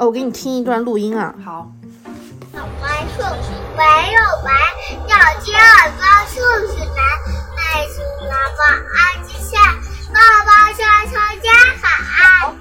[0.00, 1.34] 哦，我给你听一段录音啊。
[1.44, 1.70] 好。
[2.54, 3.22] 小白兔
[3.76, 4.50] 没有白，
[5.06, 6.40] 要接耳朵竖
[6.72, 7.02] 起来。
[7.58, 8.60] 爱情妈妈
[8.96, 9.52] 爱吃菜，
[10.10, 11.52] 爸爸常常家
[11.82, 12.56] 喊。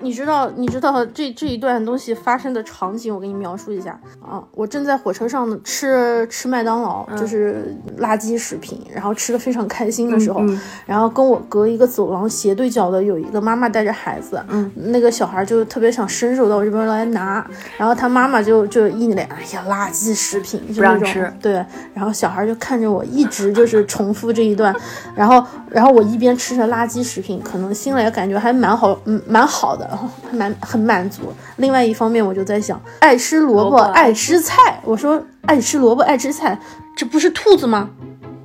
[0.00, 3.98] 你知道，你知道这这一段东西发生的场景，我给你描述一下。
[4.20, 4.42] 啊。
[4.54, 10.42] 我正在火车上吃吃麦当劳，就是垃圾食品，然后吃的非常开心的时候，
[10.86, 17.46] 然后跟我隔一个走廊斜对角的有一个妈妈带着孩子，嗯，那个小孩就特别想伸手到我这边来拿，
[17.78, 21.64] 然后他妈妈就就一脸哎呀垃圾食品不让吃，对，
[21.94, 24.74] 然后小孩就看着我一直就是重复这一段，
[25.14, 29.89] 然后然后我一边吃着垃圾食品，可能心里感觉还蛮好，嗯，蛮好的。
[30.32, 31.32] 蛮很满足。
[31.56, 34.80] 另外一方面，我就在想，爱吃萝卜，爱吃菜。
[34.84, 36.58] 我说爱吃萝卜，爱吃菜，
[36.96, 37.90] 这不是兔子吗？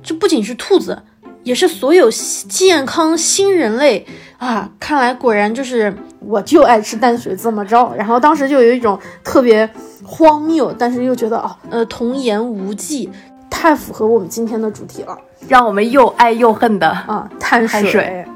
[0.02, 1.02] 这不仅是兔子，
[1.42, 2.10] 也是所有
[2.48, 4.06] 健康新人类
[4.38, 4.70] 啊！
[4.78, 7.92] 看来果然就是我就爱吃淡水，怎么着？
[7.96, 9.68] 然后当时就有一种特别
[10.04, 13.10] 荒谬，但是又觉得哦，呃，童言无忌，
[13.50, 18.35] 太符合我们今天的主题了，让我们又爱又恨的啊，碳水啊。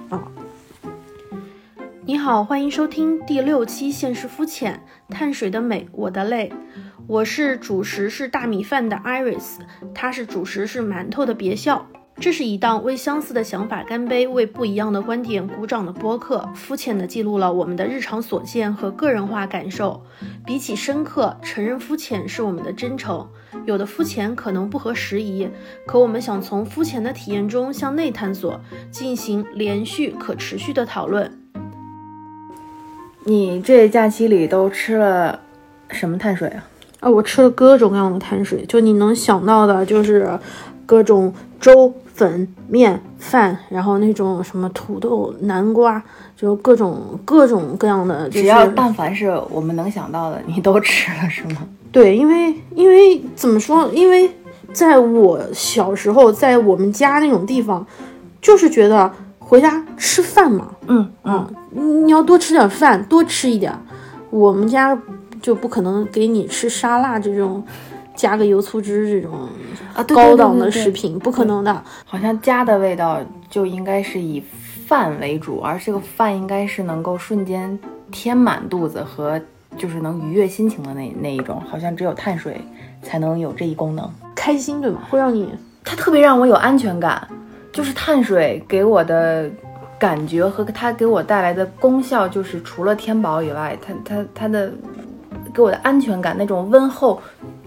[2.06, 6.50] 你好，欢迎收听第六期《现实肤浅碳水的美，我的泪》。
[7.06, 9.58] 我是主食是大米饭的 Iris，
[9.94, 11.86] 他是主食是馒头的别笑。
[12.16, 20.02] 这是一档为相似的想法干杯、为不一样的观点鼓掌的播客，肤浅的记录了我们的日常所见和个人化感受。
[20.46, 23.28] 比起深刻，承认肤浅是我们的真诚。
[23.66, 25.48] 有的肤浅可能不合时宜，
[25.86, 28.58] 可我们想从肤浅的体验中向内探索，
[28.90, 31.39] 进行连续可持续的讨论。
[33.24, 35.38] 你这假期里都吃了
[35.90, 36.64] 什么碳水啊？
[37.00, 40.38] 啊，我吃了各种各样的碳水，就你能想到的，就是
[40.86, 46.02] 各种粥、粉、面、饭，然后那种什么土豆、南瓜，
[46.36, 48.28] 就各种各种各样的。
[48.30, 51.66] 只要但凡是我们能想到的，你都吃了是吗？
[51.92, 53.88] 对，因为因为怎么说？
[53.92, 54.30] 因为
[54.72, 57.86] 在我小时候，在我们家那种地方，
[58.40, 59.12] 就是觉得。
[59.50, 63.76] 回家吃饭嘛，嗯嗯，你要多吃点饭，多吃一点。
[64.30, 64.96] 我们家
[65.42, 67.60] 就不可能给你吃沙拉这种，
[68.14, 69.48] 加个油醋汁这种
[69.92, 71.82] 啊高档的食品，不可能的。
[72.04, 73.18] 好像家的味道
[73.48, 74.40] 就应该是以
[74.86, 77.76] 饭为主，而这个饭应该是能够瞬间
[78.12, 79.40] 填满肚子和
[79.76, 81.60] 就是能愉悦心情的那那一种。
[81.68, 82.60] 好像只有碳水
[83.02, 85.00] 才能有这一功能，开心对吗？
[85.10, 85.52] 会让你，
[85.84, 87.26] 它特别让我有安全感。
[87.72, 89.48] 就是碳水给我的
[89.98, 94.72] 感觉和它给我带来的功效，就是除了填饱以外，它它它的
[95.54, 97.20] 给我的安全感，那种温厚、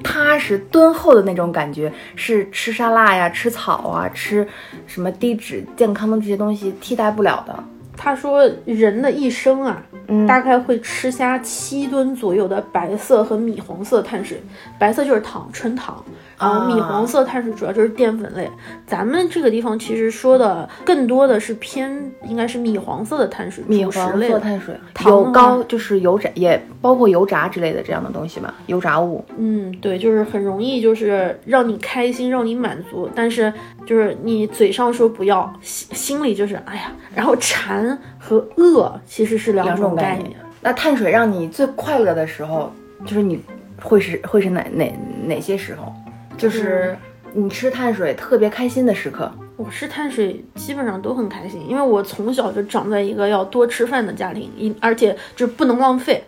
[0.04, 4.48] 踏实、敦厚的那种感觉，是吃沙拉呀、吃草啊、吃
[4.88, 7.64] 什么低脂健康的这些东西替代不了的。
[8.04, 9.82] 他说，人的一生啊，
[10.28, 14.44] 大概会吃下七吨左右的白色和米黄色碳水，
[14.78, 16.04] 白色就是糖，纯糖。
[16.38, 18.50] 然后米黄色碳水主要就是淀粉类，
[18.86, 24.76] 咱们这个地方其实说的更多的是偏应该是米黄色的碳水，米黄色碳水，
[25.06, 29.24] 油高就是油炸，也包括油炸之类的这样的东西嘛，油炸物。
[29.38, 33.54] 嗯，对，就是很容易就是让你开心，让你满足，但是
[33.86, 37.93] 就是你嘴上说不要，心心里就是哎呀，然后馋
[38.24, 40.38] 和饿其实是两种概念。
[40.62, 42.72] 那碳水让你最快乐的时候，
[43.06, 43.38] 就是你
[43.82, 45.94] 会是会是哪哪哪些时候？
[46.38, 46.98] 就是
[47.34, 56.24] 你吃碳水特别开心的时刻，我吃碳水基本上都很开心，因为我从小就长在一个要多吃饭的家庭，一而且就不能浪费。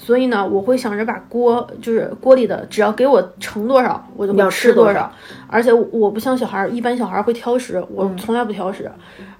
[0.00, 5.10] 所以呢，我会想着把锅就是锅里的，只要给我盛多少，我就要吃多少。
[5.48, 8.88] 而且我不像小孩，一般小孩会挑食，我从来不挑食。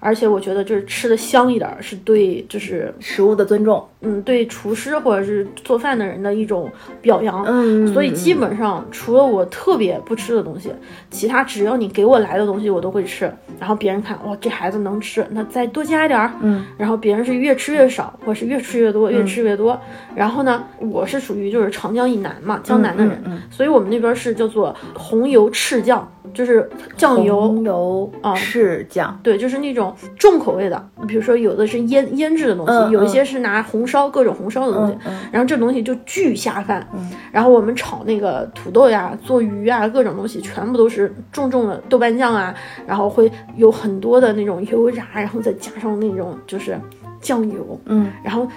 [0.00, 6.70] 而且我觉得就是吃的香一点，是对就是食物的尊重，嗯，对厨师或者是做饭的人的一种
[7.02, 7.44] 表扬。
[7.46, 10.70] 嗯，所以基本上除了我特别不吃的东西，
[11.10, 13.32] 其他只要你给我来的东西，我都会吃。
[13.58, 16.32] 然后别人看哇，这孩子能吃，那再多加一点儿。
[16.40, 19.78] 嗯，然后别人是越吃越少，或是越吃越多，越吃越多。
[20.14, 23.20] 然后呢，我是属于就是长江以南嘛，江南的人，
[23.50, 26.08] 所以我们那边是叫做红油赤酱。
[26.34, 30.88] 就是酱油、油啊，赤酱，对，就是那种重口味的。
[31.06, 34.96] 比如说，有的是腌腌制的东西，有一些是拿红烧各种红烧的东西。
[35.30, 36.86] 然后这东西就巨下饭。
[37.32, 42.54] 然后我们炒那个土豆呀、做鱼啊，各种东西全部都是重重的豆瓣酱啊，
[42.86, 46.78] 然后会有很多的那种油炸，然后再加上那种就是
[47.20, 47.80] 酱油。
[47.86, 48.48] 嗯，然后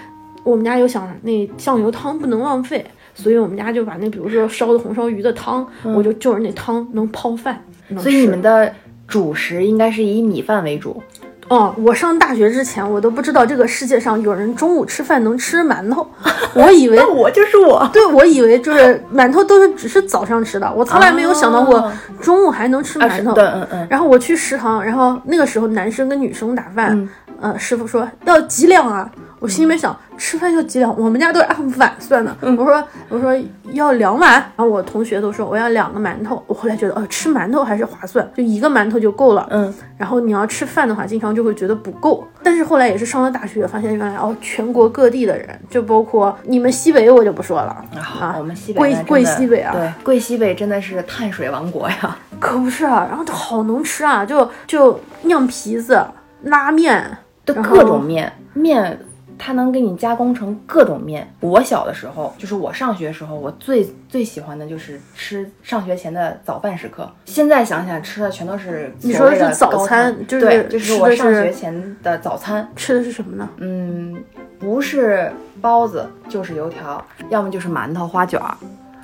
[0.44, 2.86] 我们家又想那酱油汤不能浪费。
[3.14, 7.62] 所以我们家就把那，比如说烧的红烧鱼的汤，我就就是那汤能泡饭。
[8.00, 8.74] 所以你们的
[9.12, 11.04] 主食应该是以米饭为主。
[11.50, 16.08] 哦，我上大学之前，我都不知道这个世界上有人中午吃饭能吃馒头，
[16.56, 17.90] 我以为我就是我。
[17.92, 21.92] 对，我以为就是馒头都是只是早上吃的，我从来没有想到过哦
[22.22, 23.32] 中午还能吃啊，馒头。
[23.32, 23.88] 是的，嗯嗯。
[23.90, 27.10] 然后我去食堂，然后那个时候男生跟女生打饭，嗯
[27.42, 29.10] 呃，师傅说要几两啊？
[29.40, 30.96] 我心里面想，吃饭要几两？
[31.00, 32.36] 我们家都是按碗算的。
[32.42, 33.36] 嗯我说我说
[33.72, 36.44] 要两碗，然后我同学都说我要两个馒头。
[36.46, 39.48] 我后来觉得，哦，吃馒头还是划算，就一个馒头就够了。
[39.50, 42.24] 嗯，然后你要吃饭的话，经常就会觉得不够。
[42.44, 47.84] 但是后来也是上了大学，发现原来哦，全国各地的人，就包括你们西北，我就不说了
[48.20, 52.16] 啊，我们西北贵西北啊，对，贵西北真的是碳水王国呀。
[52.40, 56.00] 可不是啊，然后它好能吃啊，就就酿皮子、
[56.44, 57.18] 拉面，
[57.56, 59.00] 各种面面，
[59.38, 61.34] 它能给你加工成各种面。
[61.40, 67.12] 我小的时候，就是我上学的时候，我最最喜欢的就是吃上学前的早饭时刻。
[67.26, 72.70] 现在想想，吃的全都是你说的是早餐就是对，就是我上学前的早餐。
[72.76, 73.50] 吃的是什么呢？
[73.58, 74.24] 嗯，
[74.60, 78.56] 不是包子就是油条，要么就是馒头、花卷儿，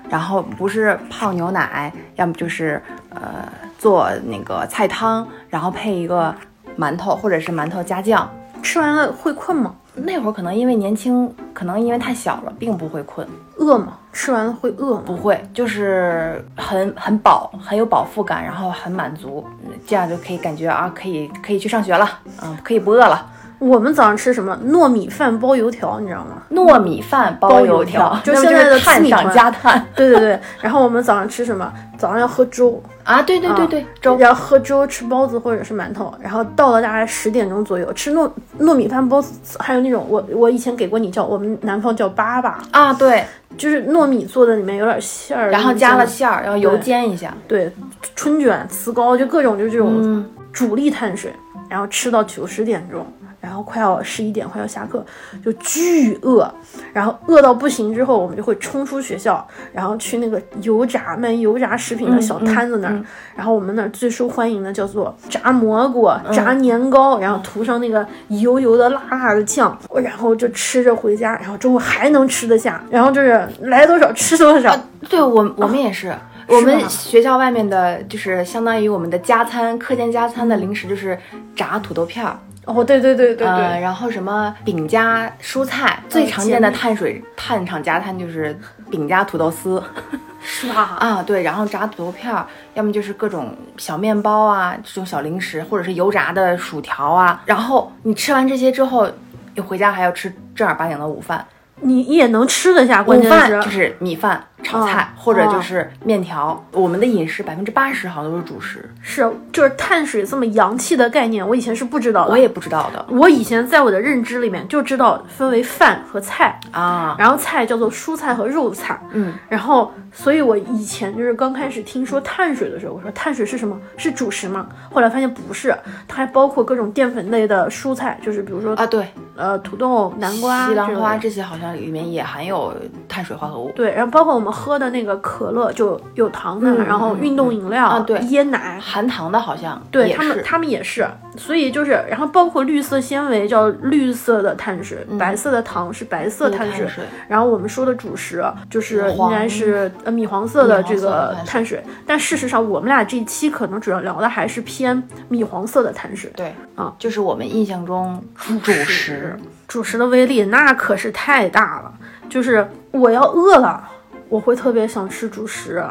[0.10, 6.34] 然后不是泡牛奶，要么就是呃做那个菜汤，然后配一个
[6.78, 8.30] 馒头或者是馒头加酱。
[8.64, 9.74] 吃完了会困吗？
[9.94, 13.28] 那会儿可能因为年轻，可能因为太小了，并不会困，
[13.58, 13.98] 饿吗？
[14.12, 15.04] 吃完了会饿吗？
[15.06, 19.46] 不会，就是很很饱，很有饱腹感，然后很满足，
[19.86, 22.08] 这样就可以感觉啊，可以可以去上学了，
[22.44, 23.26] 嗯，可以不饿了。
[23.60, 24.58] 我们早上吃什么？
[24.68, 26.44] 糯米饭包油条，你知道吗？
[26.52, 30.40] 糯米饭包包油油条条，就现在的是碳上加碳对对对。
[30.62, 31.72] 然后我们早上吃什么？
[31.98, 33.24] 早上要喝粥，啊！
[33.24, 36.14] 对对对对，粥然后喝粥，吃包子或者是馒头。
[36.22, 43.26] 然后到了大概十点钟左右，吃糯糯米饭包子，还有那种我我以前给过你叫，我们南方叫粑粑，啊，对，
[43.58, 46.30] 就是糯米做的，里面有点馅儿，然后加了馅。
[46.30, 47.72] 儿，然后油煎一下，对，
[48.16, 51.34] 春卷、糍糕，就各种就这种嗯主力碳水，
[51.68, 53.04] 然后吃到九十点钟，
[53.40, 55.06] 然后快要十一点快要下课，
[55.44, 56.52] 就巨饿，
[56.94, 63.04] 然后饿到不行之后，我们就会冲出学校，然后去那个油炸卖油炸食品的小摊子那儿，
[63.36, 74.76] 然后我们那儿最受欢迎的叫做炸蘑菇、炸年糕，然后涂上那个油油的辣辣的酱，然后就吃着回家，然后中午还能吃得下，然后就是来多少吃多少。
[75.10, 76.14] 对我我们也是。
[76.50, 81.20] 我们学校外面的，就是相当于我们的加餐，课间加餐的零食就是
[81.54, 88.58] 炸土豆片儿，哦，对对对对对，呃，然后什么饼加蔬菜，最常见的碳水碳厂加餐就是
[88.92, 89.82] 饼加土豆丝
[90.44, 90.98] 是吧？
[91.00, 97.42] 啊，对，然后炸土豆片儿，要么就是各种小面包啊，这种小零食，或者是油炸的薯条啊。
[97.46, 99.10] 然后你吃完这些之后，
[99.56, 101.46] 你回家还要吃正儿八经的午饭，
[101.82, 106.64] 你也能吃得下，关午键是饭就是米饭、炒菜，哦或者就是面条。
[106.72, 112.32] 我们的饮食百分之八十好像都是主食，是就是碳水这么洋气的概念，我以前是不知道的。
[112.32, 117.16] 我也不知道的我以前在我的认知里面就知道分为饭和菜，啊。
[117.20, 123.78] 然后菜叫做蔬菜和肉菜，嗯，然后所以我以前就是刚开始听说碳水的时候，我说碳水是什么？
[123.98, 124.68] 是主食吗？
[124.92, 125.76] 后来发现不是，
[126.08, 132.74] 它还包括各种淀粉类的蔬菜，就是比如说啊，对，呃土豆、南瓜、西兰花这些好像里面也含有
[133.08, 133.72] 碳水化合物。
[133.76, 146.88] 对，然后包括我们喝的那个可乐就有糖的，嗯然后嗯运动饮料、啊对椰奶，含糖的好像对他们，他们也是，所以就是，然后包括绿色纤维叫绿色的碳水，白色的糖是白色碳水，
[147.28, 156.32] 然后我们说的主食就是应黄该是呃米黄色的这个碳水碳水，但事实上我们俩这一期可能主要聊的还是偏米黄色的碳水。
[156.36, 158.22] 对啊，就是我们印象中
[158.64, 159.38] 主食。
[159.68, 161.92] 主食的威力那可是太大了，
[162.30, 163.84] 就是我要饿了，
[164.30, 165.84] 我会特别想吃主食。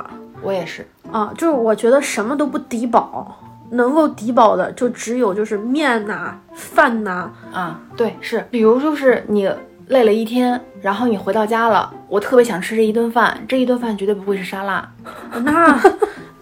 [0.42, 3.36] 我也是，啊，就是我觉得什么都不抵饱，
[3.70, 9.50] 能够抵饱的就只有就是面呐、饭呐、啊，对，是，比如就是你
[9.88, 14.86] 累了一天，然后你回到家了，我特别想吃这一顿饭，这一顿饭绝对不会是沙拉，
[15.42, 15.80] 那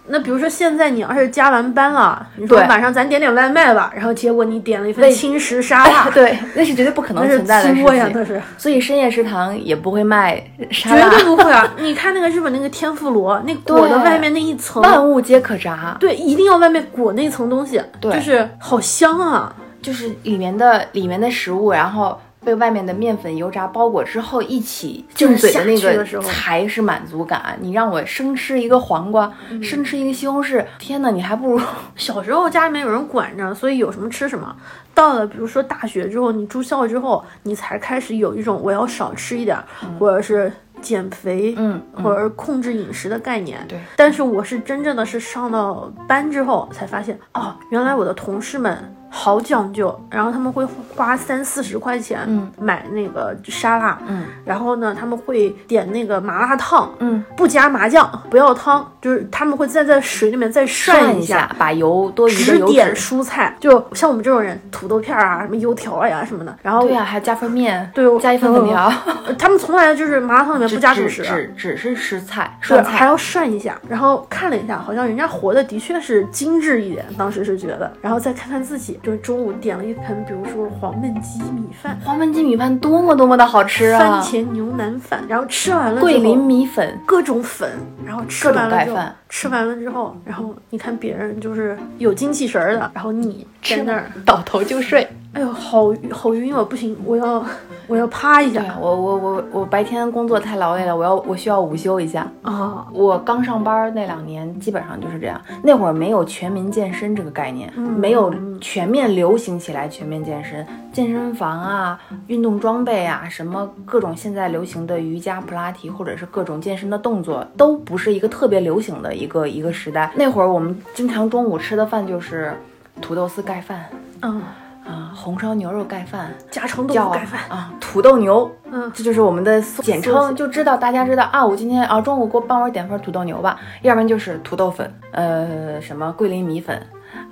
[0.06, 11.72] 那比如说现在你要是加完班了，你说对晚上咱点点外卖吧，然后结果你点了一份为轻食沙拉， 对，那是绝对不可能存在的事作呀，那情，是所以深夜食堂也不会卖沙拉，绝对不会啊！
[11.78, 19.54] 你看那个日本那个天妇罗，那裹的外面那一层，万物皆可炸，对，一定要外面裹那层东西，对就是好香啊！
[19.80, 22.20] 就是里面的里面的食物，然后。
[22.44, 27.56] 被外面的面粉油炸包裹之后，一起进嘴的那个才是满足感。
[27.60, 31.60] 你让我生吃一个黄瓜，嗯生吃一个西红柿，天哪，你还不如
[31.96, 34.54] 小时候家里面有人管着，所以有什么吃什么。
[34.94, 39.58] 到了比如说大学之后，你住校之后，你才开始有一种我要少吃一点，
[39.98, 43.58] 或者是减肥，嗯或者是控制饮食的概念。
[43.66, 50.66] 对但是我是真正的是上到班之后才发现，哦，原来我的同事们好讲究，然后他们会
[50.96, 61.38] 花三四十块钱嗯买那个沙拉，嗯然后呢他们会点那个麻辣烫，嗯，不加麻酱，不要汤，就是他们会再在水里面再涮涮一下。
[61.38, 66.54] 下，把油多余的油只点，蔬菜，就像我们这种人，土豆片儿啊，什么油条呀、什么的。
[66.60, 68.92] 然后对呀、还加份面，对我加一份粉条，
[69.38, 72.90] 他们从来就是麻辣烫里面不加主食，只只只是吃菜，对，涮菜。
[72.90, 73.80] 还要涮一下。
[73.88, 77.92] 然后看了一下，好像人家活的的确是精致一点，当时是觉得。
[78.02, 84.22] 然后再看看自己，就是中午点了一盆，比如说黄焖鸡米饭、黄焖鸡米饭多么多么的好吃啊番啊！
[84.22, 87.70] 茄牛腩饭，然后吃完了桂林米粉，各种粉，
[88.04, 95.06] 然后吃完了之后，吃完了之后，然后你看别人就是有精气神儿的，然后你在那儿，倒头就睡。
[95.34, 97.44] 哎呦，好好晕哦，不行，我要
[97.88, 102.30] 我要趴一下我我我我白天工作太劳累了，我要我需要午休一下。
[102.42, 105.40] 啊，我刚上班那两年，基本上就是这样。
[105.62, 111.98] 那会儿没有全民健身这个概念，嗯没有全面流行起来全面健身，健身房啊、
[112.28, 120.12] 运动装备啊，什么各种现在流行的瑜伽、普拉提，或者是各种健身的动作，都不是一个特别流行的一个一个时代。
[120.14, 122.54] 那会儿我们经常中午吃的饭就是
[123.00, 123.84] 土豆丝盖饭
[124.22, 124.40] 嗯，
[124.86, 136.76] 啊，红烧牛肉盖饭，家常豆叫腐盖饭，啊土豆牛，嗯这就是我们的简称，就知道大家知道啊，我今天啊中午给我帮我点份土豆牛吧，要不然就是土豆粉，呃什么桂林米粉、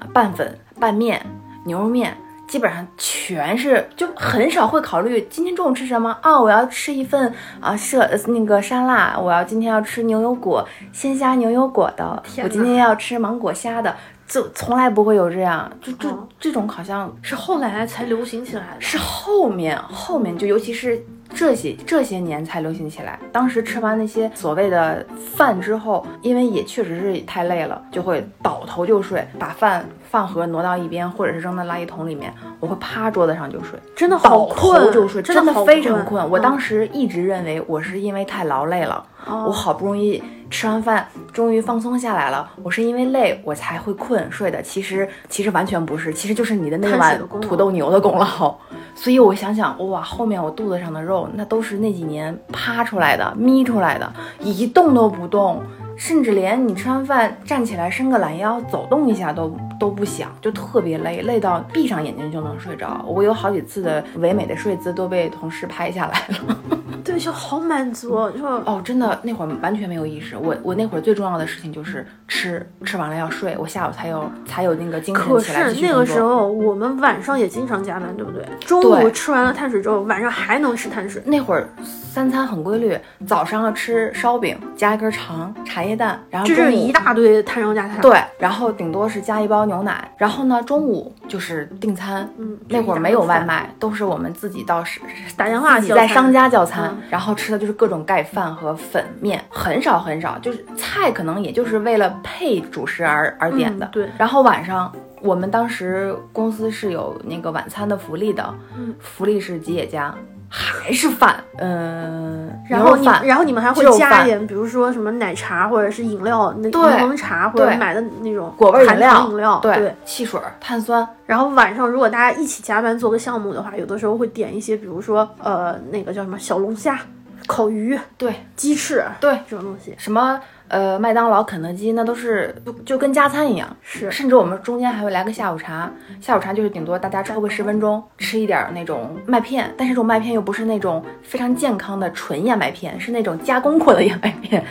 [0.00, 1.24] 啊拌粉、拌面、
[1.64, 2.16] 牛肉面。
[2.48, 13.96] 基本上全是，就很少会考虑今天中午吃什么啊、我要吃一份啊设呃那个沙拉，我要今天要吃牛油果鲜虾牛油果的，我今天要吃芒果虾的，
[14.32, 18.80] 就从来不会有这样，就这、哦这种好像是后来才流行起来的。
[18.80, 20.98] 是后面后面就尤其是
[21.34, 23.18] 这些这些年才流行起来。
[23.30, 25.04] 当时吃完那些所谓的
[25.36, 33.78] 饭之后，因为也确实是太累了，就会倒头就睡，把饭饭盒挪到一边，或者是扔在垃圾桶里面，我会趴桌子上就睡。
[33.94, 36.26] 真的好困，就睡，真的非常困。
[36.30, 40.22] 我当时、时一直认为我是因为太劳累了，哦我好不容易
[40.52, 44.60] 吃完饭，终于放松下来了，我是因为累我才会困睡的。
[44.62, 48.54] 其实其实完全不是，其实就是你的那碗土豆牛的功劳。
[48.94, 55.62] 所以我想想，哇，后面我肚子上的肉，那都是那几年趴出来的、眯出来的，一动都不动。
[55.94, 63.04] 甚至连你吃完饭站起来伸个懒腰走动一下都都不想，就特别累，累到闭上眼睛就能睡着。
[63.06, 66.58] 我有好几次的唯美的睡姿都被同事拍下来了。
[67.04, 70.36] 对，就好满足，就哦，真的那会儿完全没有意识。
[70.36, 78.44] 我我那会儿最重要的事情就是吃，吃完了要睡，我下午才有才有那个精神可起来是那个时候我们晚上也经常加班，对不对？
[78.60, 81.22] 中午吃完了碳水之后，晚上还能吃碳水。
[81.26, 81.68] 那会儿
[82.12, 92.28] 三餐很规律，早上要吃烧饼加一根肠，茶叶蛋，然后这是一大堆碳上加碳。，对，然后顶多是加一包牛奶，然后呢中午就是订餐。
[92.38, 95.00] 嗯，那会儿没有外卖，都是我们自己到是
[95.36, 103.86] 打电话自己叫餐在商家叫餐，嗯然后吃的就是各种盖饭和粉面，很少很少，就是菜可能也就是为了配主食而而点的。
[103.86, 110.14] 嗯对然后晚上我们当时公司是有那个晚餐的福利的，嗯福利是吉野家，
[110.54, 119.94] 还是饭，嗯、然后饭，然后你们还会加一点，比如说什么奶茶或者是饮料，那柠檬茶或者对买的那种果味饮含料饮料，对，对。
[120.04, 127.00] 汽水、碳酸，然后晚上如果大家一起加班做个项目的话，有的时候会点一些，比如说呃那个叫什么小龙虾、
[127.46, 129.94] 烤鱼、对鸡翅对，这种东西。
[129.96, 130.38] 什么
[130.72, 133.76] 呃麦当劳、肯德基，那都是就就跟加餐一样。
[133.82, 144.64] 是甚至我们中间还会来个下午茶，下午茶就是顶多大家抽个十分钟，吃一点儿那种麦片，但是这种麦片又不是那种非常健康的纯燕麦片，是那种加工过的燕麦片，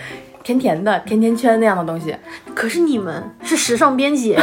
[0.44, 2.16] 甜甜的甜甜圈那样的东西。
[2.56, 4.36] 可是你们是时尚编辑，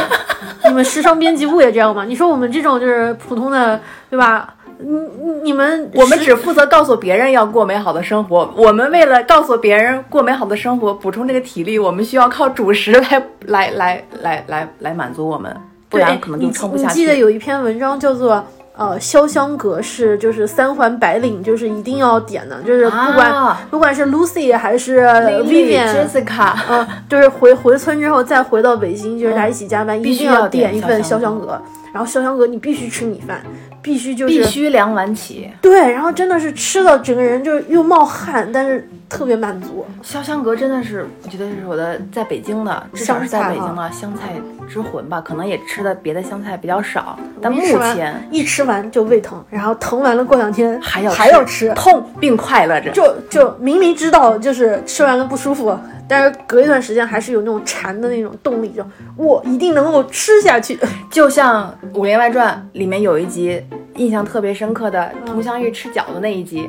[0.65, 2.05] 你们时尚编辑部也这样吗？
[2.05, 4.55] 你说我们这种就是普通的，对吧？
[4.79, 15.55] 你你你们我们只负责告诉别人要过美好的生活，我们为了告诉别人过美好的生活，补充这个体力，我们需要靠主食来来来来来来满足我们，
[15.89, 17.15] 不然可能就你撑不下你记得。
[17.15, 18.43] 有一篇文章叫做。
[18.79, 31.61] 呃，潇湘阁是就是三环白领，就是一定要点的，就是不管、啊不管是 Lucy 还是、Vivian，Jessica，嗯，就是回回村之后再回到北京，就是大家一起加班，一定要点点一份潇湘阁。
[31.93, 33.41] 然后潇湘阁你必须吃米饭，
[33.81, 35.49] 必须就是必须两碗起。
[35.61, 39.85] 对，然后真的是吃了整个人就是又冒汗，但是特别满足。
[40.03, 44.33] 潇湘阁真的是，我觉得是我的在北京的，至少是在北京香的香菜
[44.67, 45.19] 之魂吧。
[45.21, 47.61] 可能也吃的别的香菜比较少，但目
[47.93, 52.91] 前一吃完就胃疼，然后疼完了过两天还要还要吃，痛并快乐着。
[52.91, 55.77] 就就明明知道就是吃完了不舒服，
[56.09, 58.83] 但是隔一段时间还是有那种馋的那种动力，就
[59.15, 60.79] 我一定能够吃下去。
[61.11, 63.63] 就像《武林外传》里面有一集
[63.95, 66.67] 印象特别深刻的，佟湘玉吃饺子那一集，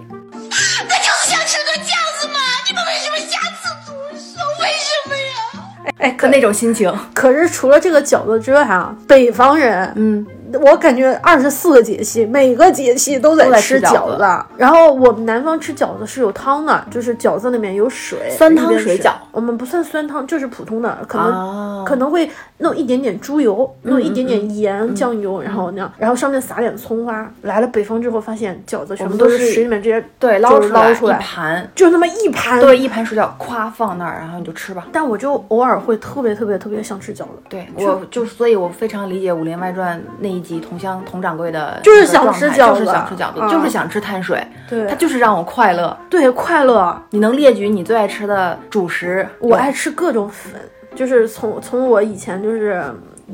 [0.50, 2.38] 他就是想吃个饺子嘛！
[2.68, 4.42] 你们为什么下次不说？
[4.60, 5.92] 为什么呀？
[5.98, 6.94] 哎，可那种心情。
[7.14, 10.26] 可是除了这个饺子之外啊，北方人，嗯，
[10.58, 14.44] 我感觉二十四个节气，每个节气都在吃吃饺子子。
[14.56, 27.30] 然后我们南方吃饺子是有汤的，就是饺子里面有水，酸汤水饺我们不算酸汤，就是普通的，可能、啊可能会弄一点点猪油，弄一点嗯点盐、酱油，然后那样，然后上面撒点葱花。
[27.42, 32.60] 来了北方之后，发现饺子全部都是水里面直接对，捞出来捞出来一盘，就那么一盘。
[32.60, 34.88] 对，一盘水饺，咵放那儿，然后你就吃吧。
[34.92, 37.30] 但我就偶尔会特别特别特别想吃饺子。
[37.48, 45.94] 对，我就所以，我非常理解《武林外传》那一集佟湘佟掌柜的就是想吃饺子就是子想吃饺子，啊就是想吃碳水，对它就是让我快乐。
[46.08, 47.00] 对，快乐。
[47.10, 49.28] 你能列举你最爱吃的主食？
[49.38, 50.54] 我爱吃各种粉，
[50.94, 52.82] 就是从从我以前就是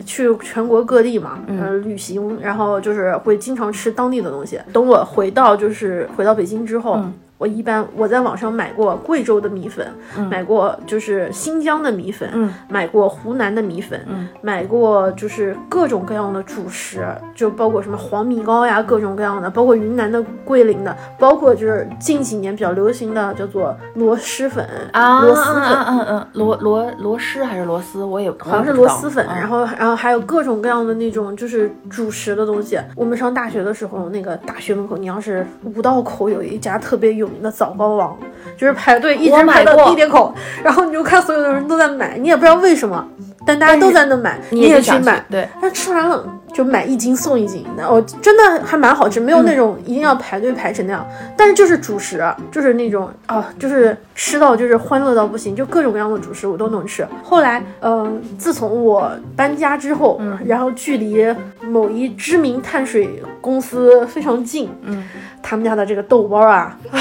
[0.04, 4.60] 去全国各地嘛，嗯呃，旅行，然后就是会经常吃当地的东西。
[4.72, 6.96] 等我回到就是回到北京之后。
[6.96, 9.86] 嗯我一般我在网上买过贵州的米粉，
[10.30, 12.52] 买过就是新疆的米粉，嗯。
[12.68, 14.00] 买过湖南的米粉，
[14.40, 28.02] 买过就是各种各样的主食，就包括什么黄米糕呀，各种各样的，包括云南的、桂林的，包括就是近几年比较流行的叫做螺蛳粉啊，螺蛳粉，嗯嗯嗯，螺螺螺蛳还是螺丝？
[28.02, 29.36] 我也好像是螺蛳粉，嗯。
[29.36, 32.78] 然后然后还有各种各样的那种就是主食的东西。
[32.94, 38.16] 我们上大学的时候，那个大学门口，你要是五道口有一家特别有名的枣糕王，
[38.56, 43.06] 就是排队一直排到地铁口，然后你就看所有的人都在买，你也不知道为什么，
[43.46, 45.24] 但大家都在那买，你也去买。
[45.30, 51.06] 对，但吃完了就买一斤送一斤，那我真的还蛮好吃，没有那种一定要排队排成那样。
[51.36, 57.06] 但是就是主食，就是那种啊，就是吃到就是欢乐到不行，就各种各样的主食我都能吃。
[57.22, 61.24] 后来，嗯、自从我搬家之后，然后距离
[61.62, 65.04] 某一知名碳水公司非常近，嗯，
[65.42, 67.00] 他们家的这个豆包啊，唉，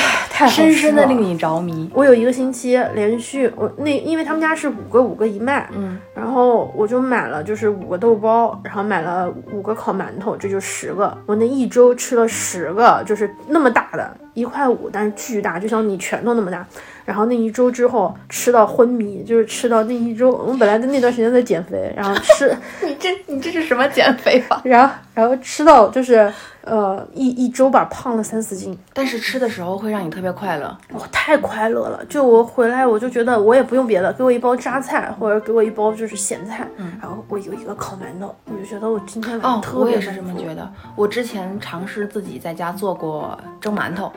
[0.49, 1.89] 深深的令你着迷。
[1.93, 11.17] 我有一个星期连续，我那因为他们家是五个五个一卖，嗯，然后我就买了就是五个豆包，然后买了五个烤馒头，这就十个。
[11.25, 16.63] 我那一周吃了十个，就是那么大的，一块五，但是巨大，就像你拳头那么大。
[17.03, 24.59] 然后那一周之后吃到昏迷，就是吃到那一周，我本来的那段时间在减肥，然后吃， 你这你这是什么减肥法？
[24.65, 28.75] 然后然后吃到就是呃一一周吧，胖了三四斤。
[28.91, 30.75] 但是吃的时候会让你特别快乐。
[30.91, 32.03] 我太快乐了！
[32.09, 36.67] 就我回来，我就觉得我也不用别的，给我一包榨菜，或者给我一包就是咸菜，
[36.99, 40.67] 然后我有一个烤馒头，我就觉得我今天晚上哦，特别我也是这么觉得。
[40.95, 44.11] 我之前尝试自己在家做过蒸馒头，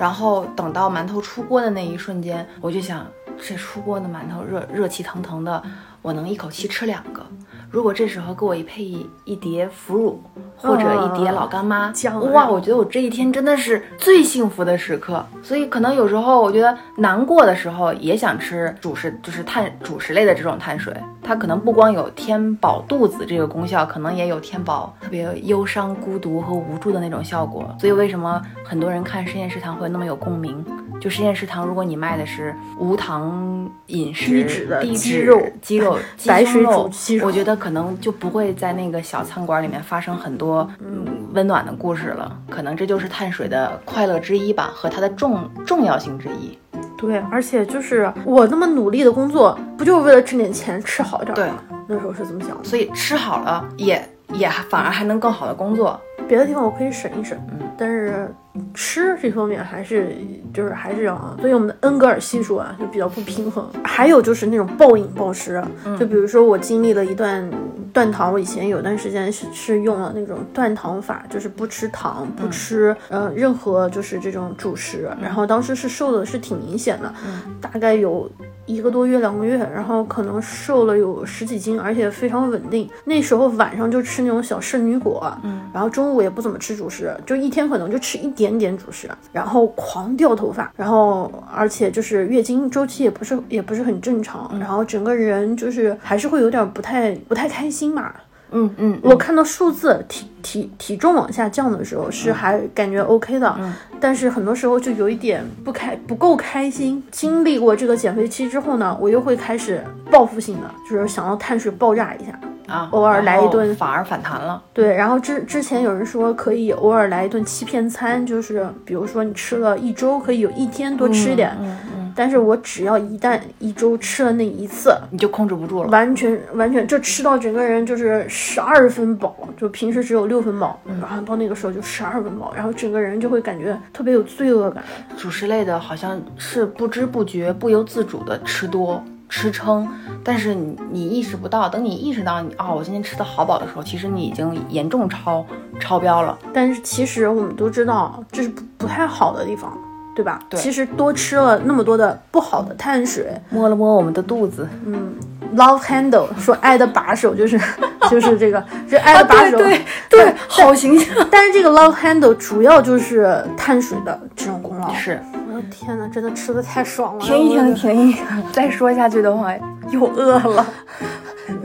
[0.00, 3.06] 然后等到馒头出锅的那一瞬间，我就想，
[3.38, 5.62] 这出锅的馒头热热气腾腾的，
[6.00, 7.22] 我能一口气吃两个。
[7.70, 10.20] 如果这时候给我一配一一碟腐乳
[10.56, 15.24] 或者一碟老干妈，酱哇，我觉得我这一天真的是最幸福的时刻。
[15.40, 27.64] 所以可能有时候我觉得难过的时候也想吃主食，就是碳主食类的这种碳水，它可能不光有填饱肚子这个功效，可能也有填饱特别忧伤、孤独和无助的那种效果。
[27.78, 30.64] 所以为什么很多人看深夜食堂会那么有共鸣？
[31.00, 42.36] 就深夜食堂，如果你卖的是无糖饮食、低脂的低脂鸡肉鸡肉、鸡 白水胸肉煮鸡肉我觉得可能就不会在那个小餐馆里面发生很多嗯温暖的故事了。
[42.48, 46.58] 可能这就是碳水的快乐之一吧，和它的重重要性之一。
[46.96, 51.62] 对，而且就是我那么努力的工作，不就是为了挣点钱，吃好点儿吗？
[51.86, 52.64] 那时候是怎么想的。
[52.64, 56.00] 所以吃好了也也反而还能更好的工作。
[56.30, 58.32] 别的地方我可以省一省，嗯但是
[58.72, 60.14] 吃这方面还是
[60.54, 63.68] 就是还是要，所以我们的恩格尔系数啊就比较不平衡。
[63.82, 67.50] 还有就是那种暴饮暴食啊，嗯就比如说我经历了一段
[67.92, 78.30] 断糖，我以前有段时间是是用了那种断糖法，就是不吃糖，不嗯吃、呃任何就是这种主食，然后当时是瘦的是挺明显的，嗯大概有。
[78.70, 82.88] 一个多月、两个月，然后可能瘦了有十几斤，而且非常稳定。
[83.04, 98.12] 那时候晚上就吃那种小圣女果，嗯，然后中午也不怎么吃主食，就一天可能就吃一点点主食，然后狂掉头发，然后而且就是月经周期也不是也不是很正常，然后整个人就是还是会有点不太不太开心嘛。
[98.52, 103.58] 嗯嗯，我看到数字体体体重往下降的时候是还感觉 OK 的，
[104.00, 107.02] 但是很多时候就有一点不开不够开心。
[107.10, 112.38] 经历过这个减肥期之后呢，我又会开始报复性的，就是想要碳水爆炸一下。
[112.70, 114.62] 啊，偶尔来一顿反而反弹了。
[114.72, 121.56] 对，然后之之前有人说可以偶尔来一顿欺骗餐，就是比如说你吃了一周，可以有一天多吃一点。
[121.60, 125.88] 嗯嗯但是我只要一旦一周吃了那一次，你就控制不住了。
[125.90, 134.82] 完全完全就吃到整个人就是十二分饱，就平时只有六分饱，然后到那个时候就十二分饱，然后整个人就会感觉特别有罪恶感。
[135.16, 139.02] 主食类的好像是不知不觉、不由自主的吃多。
[139.30, 139.88] 吃撑，
[140.22, 145.46] 但是你你意识不到，等你意识到你哦，我今天吃的好饱的时候，其实你已经严重超
[145.78, 146.36] 超标了。
[146.52, 149.72] 但是其实我们都知道这是不不太好的地方，
[150.14, 150.40] 对吧？
[150.50, 155.14] 对其实多吃了那么多的不好的碳水，摸了摸我们的肚子，嗯
[155.56, 157.58] ，love handle 说爱的把手就是
[158.10, 159.56] 就是这个，这爱的把手。
[159.56, 161.14] 啊对对对，好形象。
[161.30, 164.92] 但是这个 love handle 主要就是碳水的这种功劳。
[164.92, 165.22] 是，
[165.68, 167.24] 天呐，真的吃的太爽了！
[167.24, 169.54] 停一停，停一停，再说下去的话
[169.90, 170.66] 又饿了。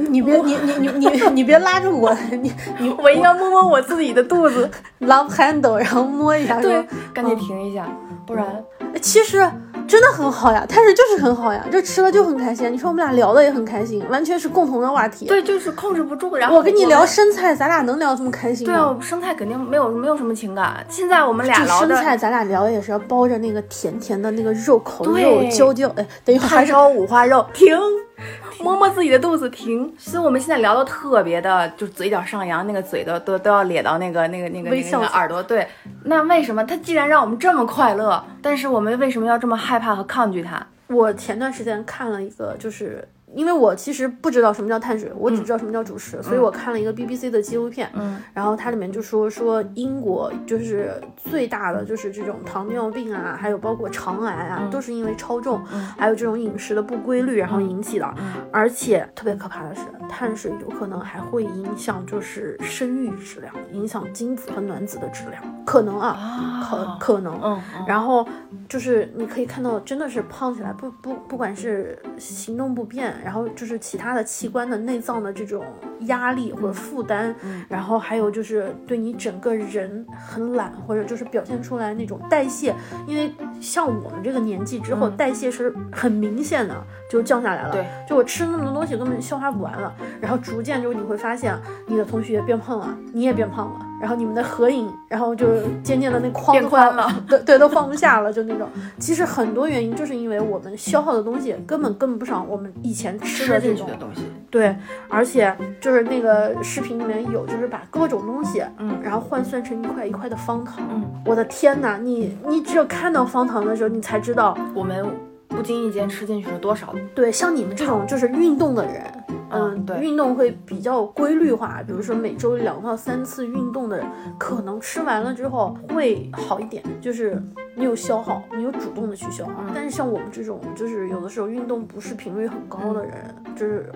[0.09, 4.69] 你别你你你你你别拉住我，你你我应该摸摸我自己的肚子。
[5.01, 7.85] love handle，然后摸一下说对，赶紧停一下，
[8.25, 8.45] 不然
[8.93, 9.47] 哎其实
[9.87, 12.71] 真的很好呀，但是就是很好呀，这吃了就很开心。
[12.71, 15.25] 你说我们俩聊的也很开心，完全是共同的话题。
[15.25, 16.35] 对，就是控制不住。
[16.35, 18.73] 然后我跟你聊生菜，咱俩能聊这么开心吗？
[18.73, 20.85] 对啊，生菜肯定没有没有什么情感。
[20.89, 25.87] 现在我们俩聊的生菜，咱俩聊的也是要包着那个甜甜的那个肉，口肉对焦焦。
[25.95, 27.77] 哎，等一会儿还是炭烧五花肉，停，
[28.61, 29.93] 摸摸自己的肚子，停。
[29.97, 35.43] 所以我们现在聊的特别的，就嘴角上扬，那个嘴都都都要咧到那个那个那个那个微笑那个耳朵。
[35.43, 35.67] 对，
[36.03, 40.65] 那为什么他既然让我们这么快乐，但是我们为什么要这么害怕和抗拒他？
[40.87, 55.61] 我前段时间看了一个，就是因为我其实不知道什么叫碳水，我只知道什么叫主食，所以我看了一个 BBC 的纪录片，嗯，然后它里面就说说英国就是最大的就是这种糖尿病啊，还有包括肠癌啊，都是因为超重，
[55.97, 58.13] 还有这种饮食的不规律然后引起的，
[58.51, 67.61] 而且特别可怕的是，碳水有可能还会影响就是生育质量，影响精子和卵子的质量，可能啊，可可能，嗯。
[67.75, 68.27] 嗯然后
[68.67, 75.63] 就是你可以看到，真的是胖起来，不不不管是行动不便，然后就是其他的器官的内脏的这种
[76.01, 77.33] 压力或者负担，
[77.67, 82.75] 然后还有就是对你整个人很懒，或者就是表现出来那种代谢，
[83.07, 86.75] 因为像我们这个年纪之后，代谢是很明显的
[87.09, 87.71] 就降下来了。
[87.71, 91.55] 对，就我吃那么多东西根本消化不完了，然后逐渐就你会发现
[91.87, 95.47] 你的同学变胖了，你也变胖了，然后你们的合影，然后就
[95.83, 98.67] 渐渐的那框都宽了， 对对，都放不下了，就那种。
[98.99, 104.75] 其实很多原因就是因为我们消耗的东西根本跟不上我们以前吃的吃这种的东西，对，
[105.09, 110.77] 而且就是那个视频里面有，就是把各种东西，嗯然后换算成一块一块的方糖。
[110.91, 115.05] 嗯我的天哪，你你只有看到方糖的时候，你才知道，我们
[115.47, 116.93] 不经意间吃进去了多少？
[117.13, 124.05] 对，像你们这种就是运动的人，嗯，对运动会比较规律化，比如说每周两到三次运动的人，
[124.37, 127.41] 可能吃完了之后会好一点，就是
[127.75, 129.63] 你有消耗，你有主动的去消耗。
[129.73, 133.91] 但是像我们这种，就是有的时候运动不是频率很高的人，就是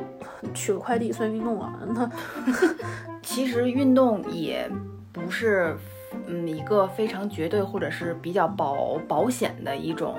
[0.53, 2.09] 取个快递算运动了，那
[3.21, 4.69] 其实运动也
[5.11, 5.75] 不是
[6.25, 10.15] 嗯一个非常绝对或者是比较保保险的一种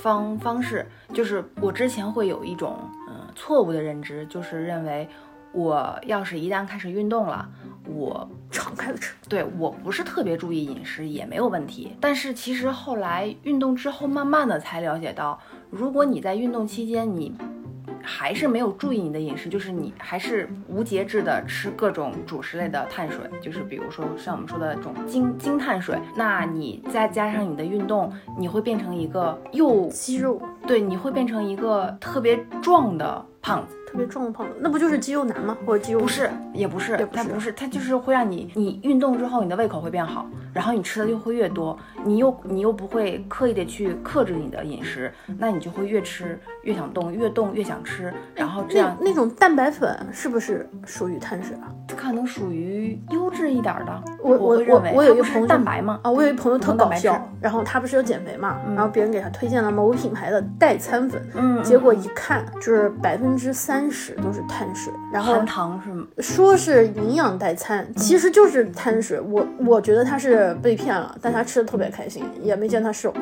[0.00, 0.86] 方方式。
[1.12, 5.08] 就是我之前会有一种嗯错误的认知，就是认为
[5.52, 7.48] 我要是一旦开始运动了，
[7.86, 9.14] 我 敞开了吃。
[9.28, 11.96] 对我不是特别注意饮食也没有问题。
[12.00, 15.38] 但是其实后来运动之后，慢慢的才了解到，
[15.70, 17.34] 如果你在运动期间你
[18.02, 33.76] 还是没有注意你的饮食，就是你还是无节制的吃各种主食类的碳水，就是比如说像我们说的这种精精碳水，那你再加上你的运动，你会变成一个又肌肉对，你会变成一个特别壮的胖子。
[33.90, 35.56] 特别壮的胖子，那不就是肌肉男吗？
[35.66, 51.74] 或者肌肉不是，也不是也，不是它不是，它就是会让你，你运动之后，你的胃口会变好，然后你吃的就会越多，你又你又不会刻意的去克制你的饮食，那你就会越吃越想动，越动越想吃，然后这样那那种蛋白粉是不是属于碳水啊？
[51.96, 54.02] 可能属于优质一点儿的。
[54.22, 55.98] 我我我我有一个朋友蛋白吗？
[56.04, 66.04] 啊，我有一朋友特搞笑，然后他不是要减肥嘛，然后别人给他推荐了某品牌的代餐粉，嗯，结果一看就是百分之三十都是碳水，然后含糖是吗？
[66.18, 69.20] 说是营养代餐，其实就是碳水。
[69.20, 73.14] 我我觉得他是被骗了，但他吃的特别开心，也没见他瘦。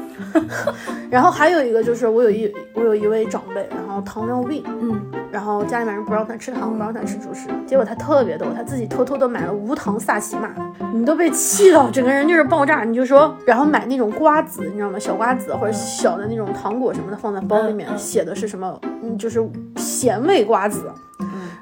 [1.10, 4.98] 然后还有一个就是我有一我有一位长辈，然后糖尿病，嗯，
[5.30, 10.50] 然后家里面人不让他吃糖，不让他吃主食，结果他特别逗，他自己偷偷的买了无糖萨琪玛，
[10.94, 12.84] 你都被气到，整个人就是爆炸。
[12.84, 14.98] 你就说，然后买那种瓜子，你知道吗？
[14.98, 18.80] 小瓜子或者小的那种糖果什么的放在包里面，写的是什么？
[19.02, 20.90] 嗯，就是咸味瓜子。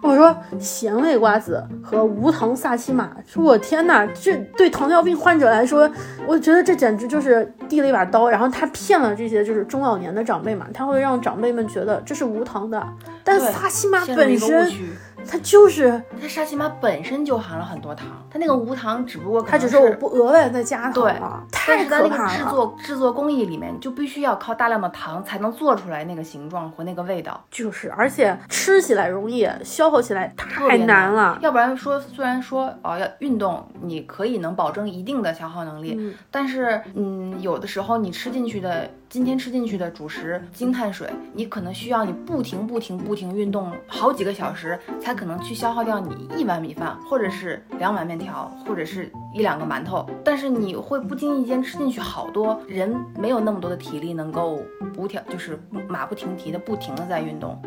[0.03, 5.91] 我说咸味瓜子和无糖萨琪玛，说我天哪，这对糖尿病患者来说，
[6.27, 8.29] 我觉得这简直就是递了一把刀。
[8.29, 12.87] 然后他骗了这些就是中老年的长辈嘛，他会让长辈们觉得这是无糖的，
[13.25, 14.85] 但对萨琪玛本身区
[15.29, 22.39] 它就是，它沙琪玛本身就含了很多糖，它那个无糖只不过它只是我不额外再加糖对了，但太是在那个可怕了。
[22.39, 31.39] 制作制作工艺里面，就必须要靠大量的糖才能做出来那个形状和那个味道，就是，而且吃起来容易，消耗起来太难了。
[31.41, 50.05] 要不然说，虽然说哦要运动，你可以能保证一定的消耗能力，嗯但是嗯，有的时候你吃进去的今天吃进去的主食精碳水，你可能需要你不停不停不停运动好几个小时，才可能去消耗掉你一碗米饭，或者是两碗面条，或者是一两个馒头。
[50.25, 54.61] 但是你会不经意间吃进去好多，人没有那么多的体力能够
[54.93, 57.61] 不停，就是马不停蹄的不停的在运动。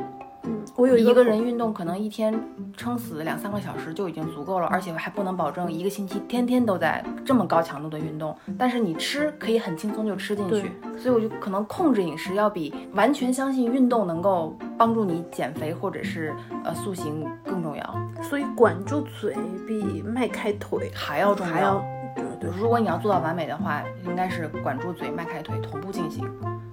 [0.79, 2.33] 嗯，我有一个人运动可能一天
[2.77, 8.35] 撑死两三个小时就已经足够了，而且还不能保证一个星期天天都在这么高强度的运动。
[8.57, 19.35] 但是你吃可以很轻松就吃进去，所以我就可能控制饮食要比完全相信运动能够帮助你减肥或者是呃塑形更重要，所以管住嘴
[19.67, 21.53] 比迈开腿还要重要。
[21.53, 21.83] 还要
[22.15, 26.25] 对对如果你要做到完美的话，应该是管住嘴、迈开腿同步进行。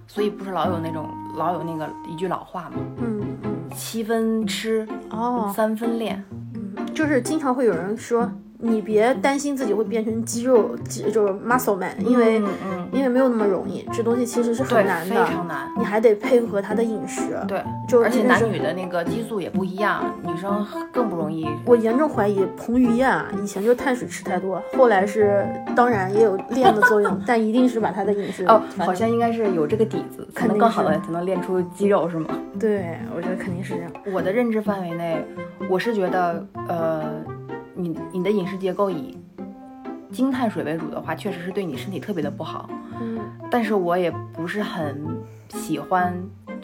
[0.09, 2.77] 所以不是老有那种老有那个一句老话吗？
[2.99, 6.25] 嗯嗯七分吃，哦，三分练。
[6.55, 15.71] 嗯，就是经常会有人说，你别担心自己会变成肌肉，肌就是 muscle man，因为、嗯嗯，因为没有那么容易，这东西其实是很，难的非的，常难。
[15.79, 17.38] 你还得配合他的饮食。
[17.47, 21.47] 对，就是而且男女的那个激素也不一样，女生更不容易。
[21.64, 32.29] 我严重怀疑彭于晏啊，以前就碳水吃太多，后来是当然也有练的作用，但一定是把他的饮食哦，好像应该是有这个底子，才肯定能更好的是才能练出肌肉，是吗？
[32.59, 33.90] 对，我觉得肯定是这样。
[34.12, 35.23] 我的认知范围内，
[35.69, 37.05] 我是觉得，呃，
[37.77, 39.17] 你你的饮食结构以
[40.11, 42.69] 精碳水为主的话，确实是对你身体特别的不好。
[43.01, 45.01] 嗯但是我也不是很
[45.49, 46.12] 喜欢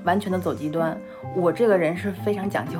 [0.04, 0.98] 完全的走极端，
[1.36, 2.78] 我这个人是非常讲究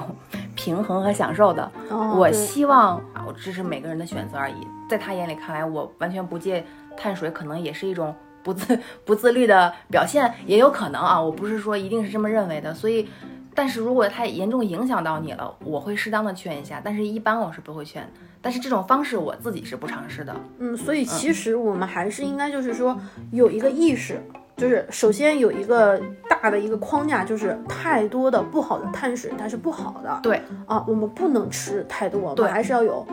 [0.56, 1.70] 平衡和享受的。
[1.90, 4.54] 哦，我希望啊，我这是每个人的选择而已。
[4.88, 6.64] 在他眼里看来，我完全不戒
[6.96, 11.20] 碳水，可能也是一种不自 不自律的表现，也有可能啊。
[11.20, 13.08] 我不是说一定是这么认为的，所以，
[13.54, 18.06] 但是如果它严重影响到你了，我会适当的劝一下，但是一般我是不会劝。
[18.40, 20.34] 但是这种方式我自己是不尝试的。
[20.58, 22.98] 嗯，所以其实我们还是应该就是说
[23.30, 24.20] 有一个意识，
[24.56, 30.18] 就是首先有一个大的一个框架，就是太多的不好的碳水它是不好的。
[30.22, 33.06] 对啊，我们不能吃太多，我对们还是要有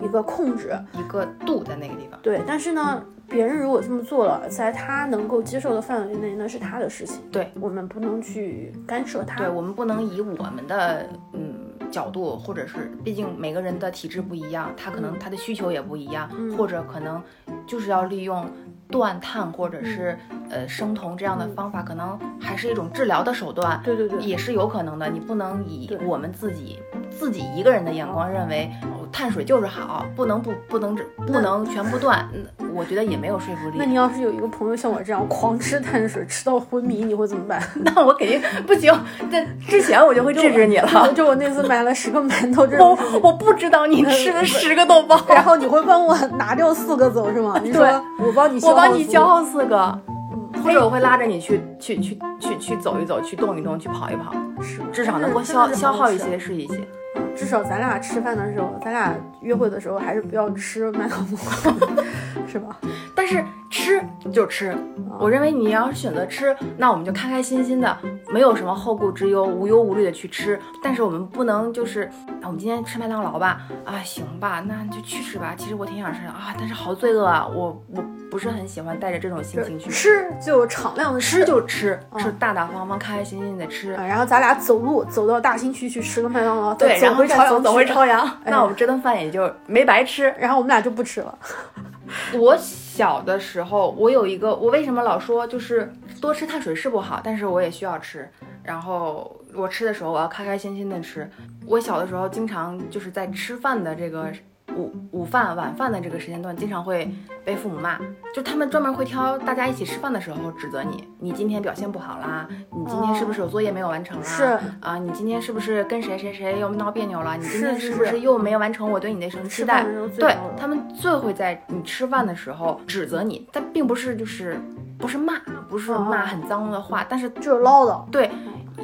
[0.00, 0.78] 一个控制。
[0.92, 2.18] 一个度在那个地方。
[2.22, 7.50] 对，但是呢，别人如果这么做了，在他能够接受的范围内，那是他的事情，对。
[7.60, 9.36] 我们不能去干涉他。
[9.36, 11.54] 对，我们不能以我们的嗯
[11.90, 17.22] 角度，或者是毕竟每个人的体质不一样，他可能他的需求也不一样，或者可能
[17.66, 18.48] 就是要利用
[18.90, 20.16] 断碳或者是、
[20.50, 25.08] 呃生酮这样的方法，可能还是一种治疗的手段，对对对也是有可能的。
[25.08, 26.78] 你不能以我们自己
[27.10, 33.76] 自己一个人的眼光认为、哦、碳水就是好，不能不不能只不能全部断，嗯我觉得也没有说服力。
[33.78, 37.62] 那你要是有一个朋友像我这样狂吃碳水，吃到昏迷，你会怎么办？
[37.82, 38.92] 那我肯定不行，
[39.32, 41.08] 在之前我就会制止你了。
[41.08, 47.58] 就 就我那次买了十个馒头这我我不知道你吃了 十个豆包，然后你会帮我拿掉四个走是吗？
[47.64, 47.84] 你说
[48.20, 50.62] 我帮你消帮你消耗四个，嗯。
[50.62, 54.80] 或者我会拉着你去去去去去走一走，去动一动，去跑一跑，是。
[54.92, 56.86] 至少能够消消耗一些是一些。
[57.34, 61.96] 至少咱俩吃饭的时候，咱俩约会的时候，还是不要吃麦当劳，
[62.48, 62.76] 是吧？
[63.14, 63.44] 但是
[63.86, 64.76] 吃就吃，
[65.16, 67.96] 我认为你要是选择吃，那我们就开开心心的，
[68.32, 70.58] 没有什么后顾之忧，无忧无虑的去吃。
[70.82, 72.02] 但是我们不能就是，
[72.42, 75.54] 啊我们今天吃麦当劳吧，啊行吧，那就去吃吧。
[75.56, 83.92] 其实我挺想吃的啊，但是好罪恶啊，我我不是很喜欢带着这种心情去吃就敞亮的吃就吃，嗯是大大方方、开开心心的吃。
[83.92, 90.34] 啊，然后咱俩走路走到大兴区去吃个麦当劳，对，走然后朝阳，回朝阳，走回朝阳，哎那我们这顿饭也就没白吃。
[90.40, 91.38] 然后我们俩就不吃了。
[92.34, 92.56] 我
[92.96, 98.26] 小的时候，我有一个，我为什么老说就是多吃碳水是不好，但是我也需要吃。
[98.62, 101.30] 然后我吃的时候，我要开开心心的吃。
[101.66, 104.32] 我小的时候经常就是在吃饭的这个
[104.74, 107.10] 午午饭、晚饭的这个时间段，经常会
[107.44, 107.98] 被父母骂，
[108.34, 114.24] 就他们专门会挑大家一起吃饭的时候指责你，你今天表现不好啦，你今天是不是有作业没有完成啦？
[114.24, 117.36] 是啊，你今天是不是跟谁谁谁又闹别扭了？
[117.36, 119.84] 你今天是不是又没有完成我对你的什么期待
[120.18, 124.60] 对他们最会在你吃饭的时候指责你，但并不是就是
[124.98, 128.30] 不是骂，不是骂哦很脏的话，但是就是唠叨，对，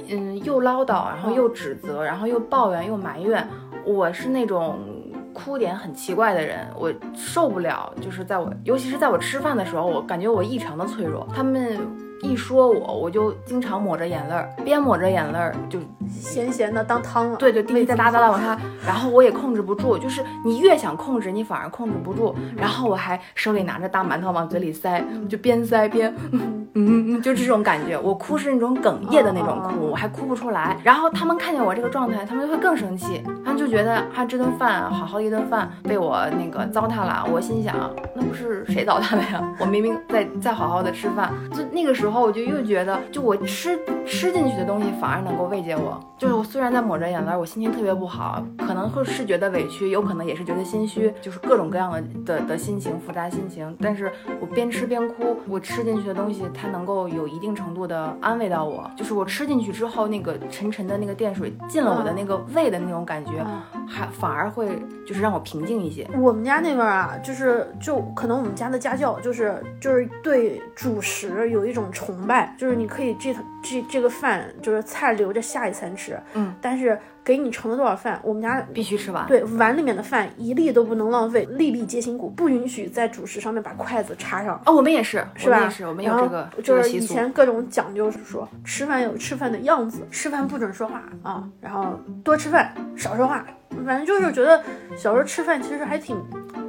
[0.08, 3.46] 嗯，又唠叨，然后又指责，然后又抱怨，又埋怨。
[3.84, 4.78] 我是那种
[5.32, 11.26] 哭点很奇怪的人，我受不了，就是在我，尤其是在我吃饭的时候，我感觉我异常的脆弱。
[11.34, 11.78] 他们
[12.22, 17.36] 一说我，我就经常抹着眼泪儿，边抹着眼泪儿就咸咸的当汤了。
[17.36, 22.34] 对对，滴滴答答的往下， 然后我也控制不住，就是你越想控制，你反而控制不住。
[22.56, 27.98] 然后我还手里拿着大馒头往嘴里塞，就边塞边嗯嗯嗯，就这种感觉。
[27.98, 30.76] 我哭是那种哽咽的那种哭，我还哭不出来。
[30.82, 37.26] 然后他们看见我这个状态，他们就会更生气，他们就觉得啊这顿饭好好一顿饭被我那个糟蹋了。
[37.30, 37.74] 我心想，
[38.14, 39.42] 那不是谁糟蹋的呀？
[39.58, 46.00] 我明明在在好好的吃饭，就那个时候我就又觉得，就我吃吃进去的东西反而能够慰藉我。
[46.22, 53.76] 就是我虽然在抹着眼泪，我心情特别不好，可能会是觉得委屈，有可能也是觉得心虚，就是各种各样的的的心情，复杂心情。
[53.80, 54.08] 但是
[54.40, 63.32] 我边吃边哭，我吃进去的东西它能够有一定程度的安慰到我，就是我吃进去之后，那个沉沉的那个电水进了我的那个胃的那种感觉，
[63.84, 66.08] 还反而会就是让我平静一些。
[66.16, 79.24] 我们家那边啊，就是就可能我们家的家教就是就是对主食有一种崇拜，就是你可以这这这个饭就是菜留着下一餐吃，嗯，但是给你盛了多少饭，我们家必须吃完。
[79.28, 84.60] 对碗里面的饭一粒都不能浪费，粒粒皆辛苦，不允许在主食上面把筷子插上。
[84.66, 85.56] 哦，我们也是，是吧？
[85.56, 87.12] 我们也是，我们有这个这就是以。
[87.12, 93.44] 前各种讲究是说，吃饭有吃饭的样子，吃饭不准说话啊，然后多吃饭少说话，
[93.84, 94.62] 反正就是觉得
[94.96, 96.16] 小时候吃饭其实还挺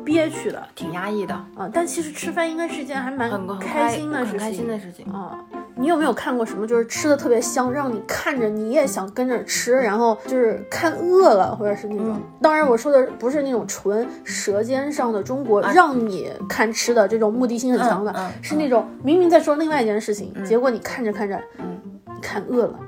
[0.04, 4.40] 憋屈的挺压抑的，啊，但其实吃饭应该是一件还蛮开心的事情。
[4.40, 5.06] 很开心的事情。
[5.14, 5.38] 啊，
[5.76, 12.20] 你有没有看过什么就是吃的特别香，让你看着你也想跟着吃，然后就是看饿了，或者是那种？
[12.42, 22.80] 当然我说的不是那种纯舌尖上的中国，让你看吃的这种目的性很强的，嗯嗯是那种明明在说另外一件事情，结果你看着看着，你看饿了，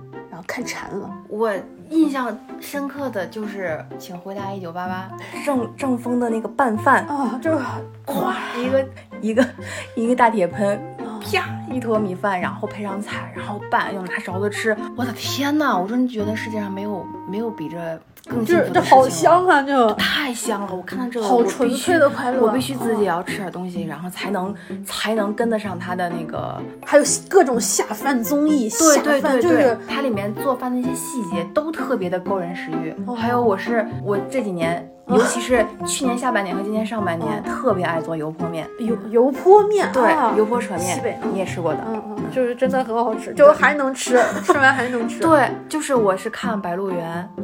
[0.47, 1.51] 看馋了，我
[1.89, 5.09] 印象深刻的就是《请回答一九八八》
[5.45, 7.57] 正正风的那个拌饭，啊，就是
[8.05, 8.87] 咵一个
[9.21, 9.47] 一个
[9.95, 10.79] 一个大铁盆，
[11.21, 14.75] 啪一坨米饭，然后配上菜，然后拌，又拿勺子吃。
[14.95, 20.75] 我的天呐，我真觉得世界上没有没有比这更就幸是这好福的事情了香啊，就太香了！
[20.75, 24.53] 我看到这个，好纯粹的快乐我必须自己哦也要吃点东西，然后才能
[24.85, 26.59] 才能跟得上他的那个。
[26.85, 32.93] 还有各种下饭综艺，对下对对对，饭就是它里面做饭的一些细节都特别的勾人食欲。
[33.05, 38.67] 哦还有我是我这几年，尤其是去年下半年和今年上半年，特别爱做油泼面。
[38.79, 41.79] 油油泼面，对，啊油泼扯西北面，你也吃过的。
[41.87, 47.43] 嗯嗯，就是真的很好吃，就还能吃，吃完还能吃。，对，就是我是看《白鹿原嗯，》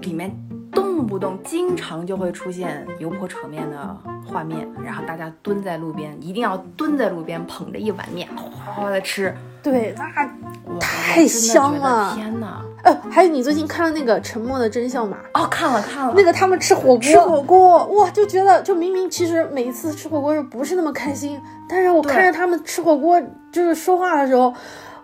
[0.00, 0.30] 里面
[0.72, 12.14] 动不动经常就会出现油泼扯面的画面，然后大家蹲在路边，一定要蹲在路边捧着一碗面，哗哗的吃，对，那太香了。
[12.14, 12.62] 天哪！
[12.82, 15.18] 呃，还有你最近看了那个《沉默的真相》吗？
[15.34, 23.20] 哦，看了看了，那个他们吃火锅，吃火锅，哇，就觉得就明明其实每一次吃火锅是不是那么开心，但是我看着他们吃火锅，
[23.52, 24.54] 就是说话的时候，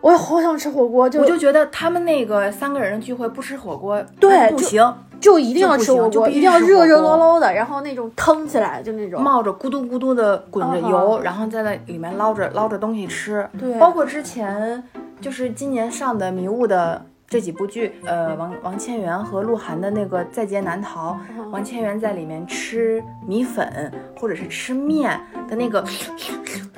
[0.00, 9.22] 我也好想吃火锅，就我就觉得他们那个三个人的聚会不吃火锅对不行，就一定要吃火锅，一定要热热捞捞的，然后那种腾起来就那种。
[9.22, 13.48] 冒着咕嘟咕嘟的滚着嗯油，嗯然后在那里面捞着捞着东西吃。
[13.58, 14.82] 对包括之前
[15.20, 25.84] 就是今年上的《迷雾》的这几部剧，呃，王王千源和鹿晗的那个《在劫难逃》，嗯王千源在里面吃米粉或者是吃面的那个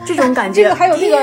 [0.06, 1.18] 这种感觉， 这个还有那个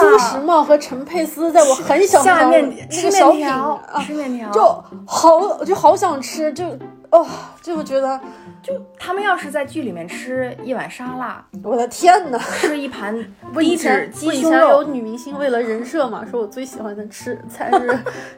[0.00, 6.64] 朱时茂和陈佩斯，在我很小的面那吃个小品面条，啊，吃面条，就好，我就好想吃，就
[7.10, 7.26] 哦，
[7.60, 8.20] 就觉得
[8.62, 12.38] 就他们要是在剧里面吃一碗沙拉，我的天呐！
[12.38, 13.14] 吃一盘
[13.52, 17.70] 不以低前不以脂鸡胸肉，前有女明星为了人设嘛，说我最喜欢的吃菜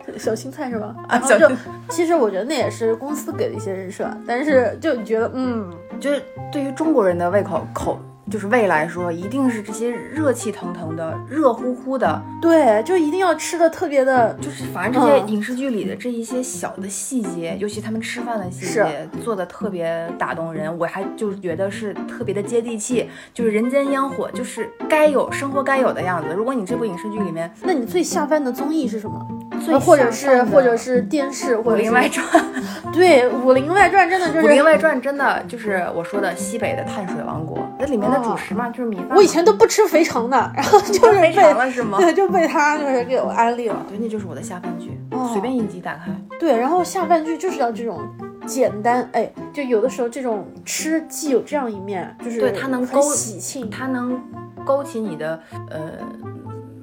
[0.07, 0.95] 是 小青菜是吧？
[1.09, 1.57] 然后就小青
[1.91, 20.77] 其实我觉得那也是公司给的一些人设，但是就你觉得嗯，就是对于中国人的胃口口就是胃来说，一定是这些热气腾腾的、热乎乎的，对，就一定要吃的特别的，就是反正这些嗯影视剧里的这一些小的细节，尤其他们吃饭的细节，做的特别打动人。
[20.79, 26.33] 我还就是觉得是特别的接地气，就是人间烟火，就是该有生活该有的样子。
[26.35, 29.27] 如果你这部影视剧里面那你最下饭的综艺是什么？
[29.65, 32.27] 最呃或者是或者是电视，《或者武林外传》，
[32.93, 34.63] 对《武林外传》真的就是《武林。
[34.65, 39.09] 外传》真的就是我说的西北的碳水王国，那里面的主食嘛，就是米饭。
[39.17, 41.99] 我以前都不吃肥肠的，然后就是肥被肠了是吗？
[42.01, 43.85] 对，就被他就是给我安利了。
[43.89, 46.13] 对，那就是我的下饭剧，哦随便一集打开。
[46.39, 48.01] 对，然后下饭剧就是要这种
[48.47, 54.21] 简单，哎，就有的时候这种吃既有这样一面，就是对它能很勾喜庆，它能
[54.65, 55.81] 勾起你的呃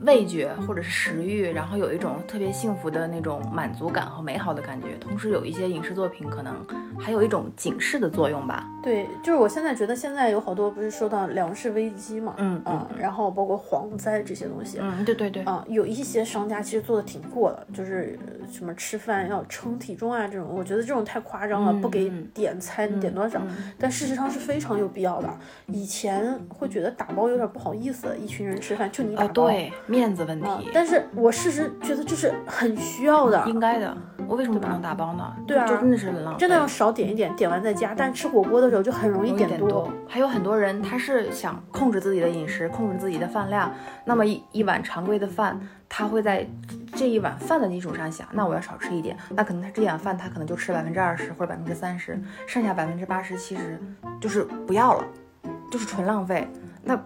[0.01, 4.95] 味觉或者是食欲，然后有一种特别幸福的那种满足感和美好的感觉。
[4.99, 6.55] 同时，有一些影视作品可能
[6.99, 8.65] 还有一种警示的作用吧。
[8.81, 23.41] 对，就是我现在觉得现在有好多不是说到粮食危机嘛，嗯啊，然后包括蝗灾这些东西，嗯，对对对，啊，有一些商家其实做的挺过的，就是呃什么吃饭要称体重啊这种，我觉得这种太夸张了，不给嗯点餐点多少，
[23.77, 25.29] 但事实上是非常有必要的。
[25.67, 33.95] 以前会觉得打包有点不好意思，一群人吃饭就你打啊，包，对，面子问啊题，，但是我事实觉得这是很需要的，应该的。
[34.27, 35.33] 我为什么不能打包呢？
[35.47, 37.93] 对啊就真的是很浪费，真的要少点一点，点完再加。
[37.95, 43.71] 但吃火锅的时候就很容易点多点多，，还有很多人他是想控制自己的饮食，控制自己的饭量。
[44.05, 46.47] 那么一一碗常规的饭，他会在
[46.95, 53.79] 这一碗饭的基础上想，那我要少吃一点，那可能他这碗饭他可能就吃百分之二十或者百分之三十，剩下百分之八十其实
[54.19, 55.03] 就是不要了，
[55.71, 56.47] 就是纯浪费。
[56.83, 56.99] 那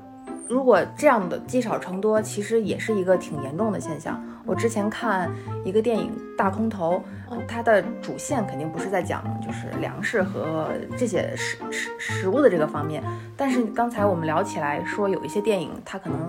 [0.53, 4.23] 如果这样的积少成多，其实也是一个挺严重的现象。
[4.45, 5.27] 我之前看
[5.65, 7.01] 一个电影《大空头》，
[7.47, 13.03] 它的主线肯定不是在讲就是粮食和这些食食食物的这个方面，
[13.35, 16.19] 但是刚才我们聊起来说有一些电影它可能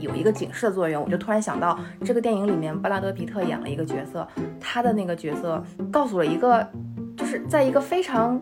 [0.00, 4.26] 有一个警示的作用，我就突然想到这个电影里面布拉德皮特演了一个角色，
[4.58, 5.62] 他的那个角色
[5.92, 6.66] 告诉了一个
[7.24, 8.38] 就是在一个非常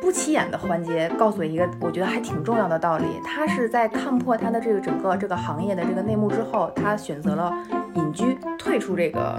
[0.00, 3.04] 不起眼的环节，告诉了一个我觉得还挺重要的道理。
[3.24, 7.52] 他是在看破他的这个整个这个行业的这个内幕之后，他选择了
[7.96, 9.36] 隐居，退出这个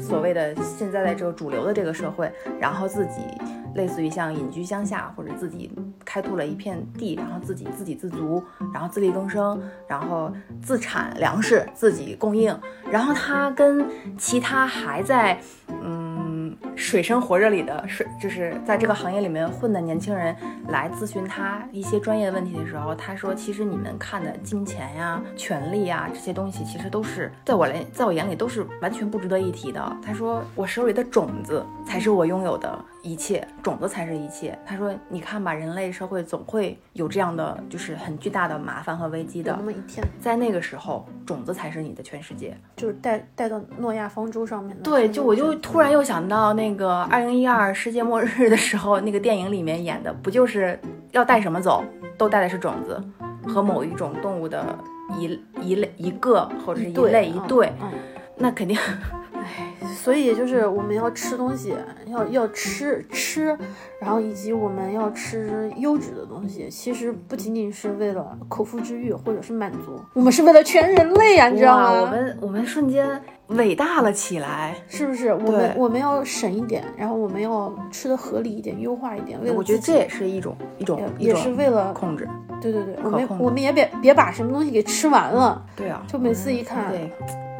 [0.00, 3.20] 所谓的现在的这个主流的这个社会，然后自己
[3.74, 5.70] 类似于像隐居乡下，或者自己
[6.02, 12.58] 开拓了一片地，然后自己自给自足，然后自力更生，然后自产粮食，自己供应。
[12.90, 15.38] 然后他跟其他还在
[15.82, 16.01] 嗯
[16.74, 20.34] 水深火热里的水，就是在这个行业里面混的年轻人
[20.68, 44.82] 来咨询他一些专业问题的时候，他说：“其实你们看的金钱呀、权利呀这些东西，其实都是在我来，在我眼里都是完全不值得一提的。”他说：“我手里的种子才是我拥有的一切，种子才是一切。”他说：“你看吧，人类社会总会有这样的就是很巨大的麻烦和危机的那，么一天，在那个时候，种子才是你的全世界。”就是带带到诺亚方舟上面的。
[44.82, 50.78] 对，就我就突然又想到那个二零一二世界末日的时候，那个电影里面演的，不就是
[51.10, 51.84] 要带什么走，
[52.16, 53.02] 都带的是种子
[53.46, 54.78] 和某一种动物的
[55.18, 57.90] 一一类一个或者是一类一嗯对，嗯
[58.36, 58.76] 那肯定
[59.96, 61.74] 所以就是我们要吃东西，
[62.06, 63.56] 要要吃吃，
[64.00, 72.00] 然后以及我们要吃优质的东西，其实不仅仅是为了口腹之欲或者是满足，我们是为了全人类呀、你知道，吗？
[72.00, 74.74] 我们我们瞬间伟大了起来。
[74.88, 75.32] 是不是？
[75.32, 82.28] 我们我们要省一点，然后我们要吃的合理一点，优化一点，为了我觉得这也是一种一种也也是为了控制。
[82.60, 87.10] 对对对，我们我们也别别把什么东西给吃完了，对啊，就每次一看，对，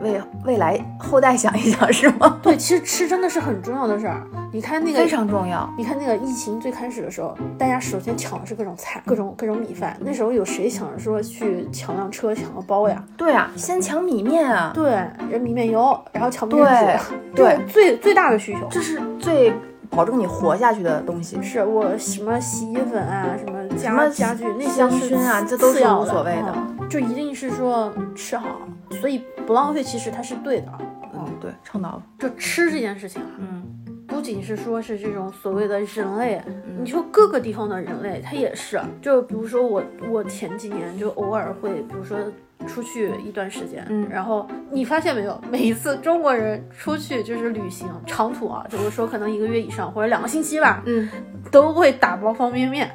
[0.02, 2.38] 为未来后代想一想是吗？
[2.42, 4.22] 对，其实吃真的是很重要的事儿。
[4.52, 5.68] 你看那个非常重要。
[5.78, 9.96] 你看那个疫情最开始的时候，大家首先抢的是各种菜、各种各种米饭。
[10.00, 13.02] 那时候有谁想着说去抢辆车、抢个包呀？
[13.16, 14.90] 对啊，先抢米面啊，对，
[15.30, 18.66] 人米面油，然后抢面对纸， 对最最大的需求。
[18.70, 19.52] 这是最
[19.88, 21.40] 保证你活下去的东西。
[21.42, 28.60] 是我什么洗衣粉啊，什么家什么家具那些香是薰啊这都是无所谓的嗯就一定是说吃好，
[29.00, 30.70] 所以不浪费，其实它是对的。
[31.14, 32.02] 嗯，对，倡导了。
[32.18, 33.62] 就吃这件事情啊，嗯，
[34.06, 36.42] 不仅是说是这种所谓的人类，
[36.78, 38.78] 你说各个地方的人类，他也是。
[39.00, 42.18] 就比如说我，我前几年就偶尔会，比如说
[42.66, 51.08] 出去一段时间，嗯然后你发现没有，每一次中国人出去就是旅行长途啊，就是说可能一个月以上或者两个星期吧，嗯，
[51.50, 52.90] 都会打包方便面。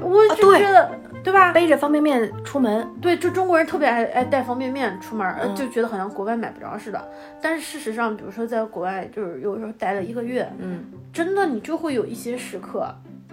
[0.00, 0.90] 我就觉得，
[1.22, 1.52] 对吧？
[1.52, 7.00] 背着方便面出门，对，就中国人特别爱爱带方便面出门就觉得好像国外买不着似的。
[7.40, 12.92] 但是事实上，比如说在国外，就是有时候待了一个月，嗯，真的你就会有一些时刻，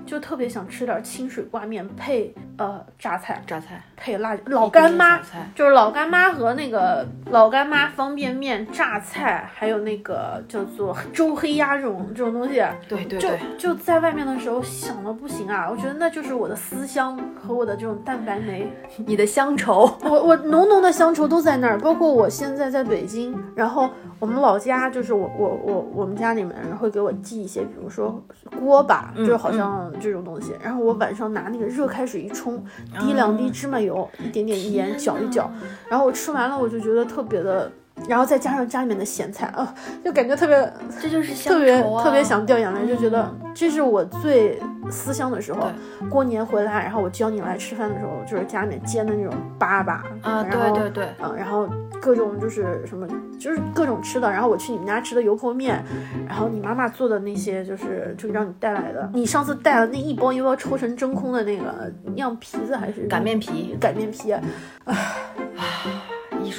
[0.09, 5.19] 就特别想吃点清水挂面配呃榨菜，榨菜，配辣老干妈
[5.53, 15.69] 就是老干妈和那个老干妈方便面、榨菜，还有那个叫做周黑鸭这种这种东西，对对对，就在外面的时候想的不行啊！
[15.69, 18.67] 我觉得那就是我的思乡和我的这种蛋白酶。
[19.05, 23.87] 你的乡愁，我我浓浓的乡愁都在那儿，包括我现在在北京，然后
[24.17, 28.23] 我们老家就是我我我我们家里面人会给我寄一些，比如说
[28.59, 32.63] 锅巴，就是好像这种东西，然后我晚上拿那个热开水一冲，
[32.99, 35.51] 滴两滴芝麻油，一点点盐搅一搅，
[35.89, 37.71] 然后我吃完了我就觉得特别的
[38.07, 39.73] 然后再加上家里面的咸菜，啊、
[40.03, 45.67] 就感觉特别这就是乡特别特别想掉眼泪，就觉得嗯这是我最思乡的时候。
[46.09, 51.67] 过年回来，然后我叫你来吃饭的时候，就是家里面煎的那种粑粑啊，然后对对对，嗯，然后
[52.01, 53.05] 各种就是什么，
[53.37, 54.31] 就是各种吃的。
[54.31, 55.83] 然后我去你们家吃的油泼面，
[56.27, 59.09] 然后你妈妈做的那些，就是就让你带来的。
[59.13, 64.35] 你上次带了那一包一包抽成真空的那个酿皮子还是擀面皮，擀面皮，一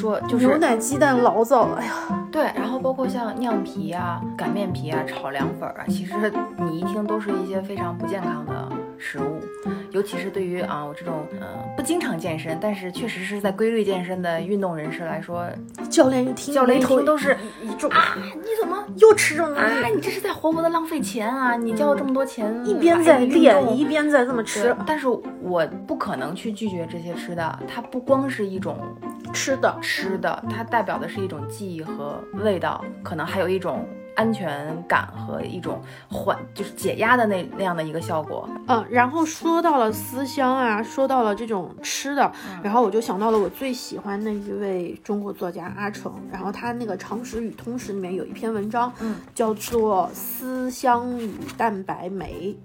[0.00, 1.92] 说就是牛奶鸡蛋醪糟，哎呀，
[2.32, 9.40] 对，然后包括像酿皮啊、擀面皮啊、炒凉粉啊，其实你一听都是一些非常不健康的食物，
[9.92, 15.46] 尤其是对于啊我这种呃不经常健身，但是确实是在规律健身的运动人士来说，
[15.88, 19.86] 教练一听，教练一头听都是一种啊，你怎么又吃这种东啊？
[19.94, 21.56] 你这是在活活的浪费钱啊！
[21.56, 28.78] 你交了这么多钱，一边在练，动一边在这么吃，但是我不可能去拒绝这些吃的，它不光是一种
[29.32, 29.76] 吃的。
[29.80, 35.80] 吃的，它代表的是一种记忆和味道，可能还有一种安全感和一种
[36.10, 38.48] 缓，就是解压的那那样的一个效果。
[38.66, 42.30] 嗯，然后说到了思乡啊，说到了这种吃的，
[42.62, 52.56] 然后我就想到了我最喜欢的一位中国作家阿城，然后他那个《常识与通识》里面有一篇文章，嗯，叫做《思乡与蛋白酶》。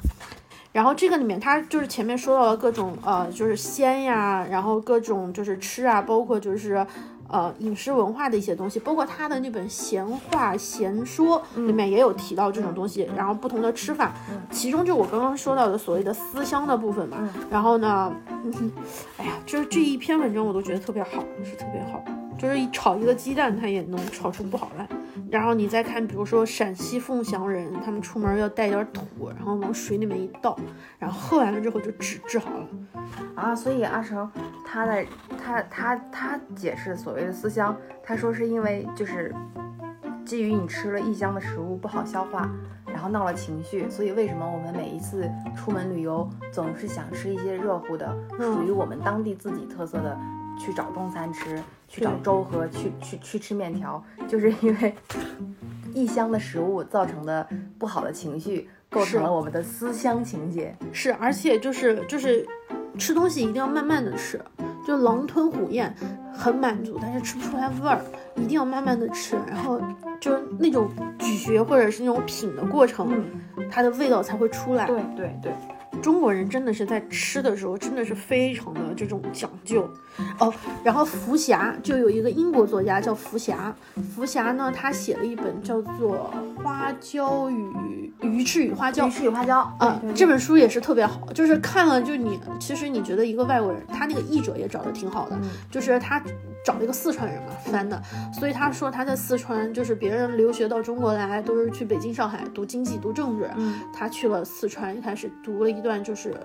[0.72, 6.86] 然后这个里面，他就是前面说到了各种呃，就是鲜呀，然后各种就是吃啊，包括就是
[7.28, 14.14] 呃饮食文化的一些东西，包括他的那本闲话闲说里面也有提到这种东西，然后不同的吃法，
[14.52, 18.14] 其中就我刚刚说到的所谓的思乡的部分嘛，然后呢，
[18.44, 18.72] 嗯
[19.18, 22.04] 哎呀，就是这一篇文章我都觉得特别好，是特别好。
[22.38, 24.86] 就是一炒一个鸡蛋，它也能炒出不好来。
[25.30, 30.58] 然后你再看，比如说陕西凤翔人，他们出门要带点土，然后往水里面一倒，
[31.00, 32.68] 然后喝完了之后就治治好了。
[33.36, 34.30] 啊，所以阿成
[34.66, 35.06] 他的
[35.38, 39.34] 他他他解释所谓的思乡，他说是因为就是
[40.26, 42.50] 基于你吃了异乡的食物不好消化，
[42.88, 50.18] 然后闹了情绪，所以为什么我们每一次出门旅游总是想吃一些热乎的，属于我们当地自己特色的，
[50.58, 54.96] 去找中餐吃，去找粥喝，去去去吃面条，就是因为
[55.94, 57.48] 异乡的食物造成的
[57.78, 60.76] 不好的情绪，构成了我们的思乡情节。
[60.92, 62.46] 是，而且就是就是
[62.98, 64.40] 吃东西一定要慢慢的吃，
[64.86, 65.94] 就狼吞虎咽
[66.34, 68.02] 很满足，但是吃不出来味儿，
[68.36, 69.82] 一定要慢慢的吃，然后
[70.20, 70.90] 就是那种
[71.20, 73.24] 咀嚼或者是那种品的过程，
[73.70, 74.86] 它的味道才会出来。
[74.86, 75.54] 对对对。
[76.02, 79.90] 中国人真的是在吃的时候，真的是非常的这种讲究。
[80.40, 80.54] 哦。
[80.84, 83.76] 然后福霞就有一个英国作家叫福霞，
[84.16, 86.32] 福霞呢，他写了一本叫做
[86.64, 89.10] 《花椒与鱼翅与花椒鱼》。
[89.14, 95.38] 翅与花椒啊、这本书也是特别好，就是看了就你，其实你觉得一个外国人，他那个译者也找的挺好的，
[95.72, 96.22] 就是他
[96.64, 98.02] 找了一个四川人嘛翻的，
[98.38, 103.76] 所以他说他在四川，就是别人留学到中国来都是去北京、上海读经济、读政治，嗯。
[103.94, 106.36] 他去了四川，一开始读了一段就是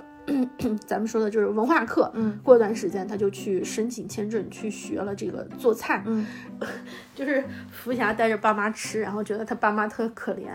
[0.86, 6.24] 咱们说的就是文化课，嗯过一段时间他就去申请签证去学了这个做菜，嗯，
[7.16, 10.48] 就是福霞带着爸妈吃，然后觉得他爸妈特可怜，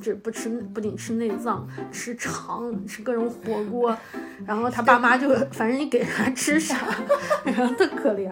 [0.00, 3.94] 这不吃不仅吃内脏，吃肠，吃各种火锅，
[4.46, 6.76] 然后他爸妈就反正你给他吃啥，
[7.44, 8.30] 然后特可怜，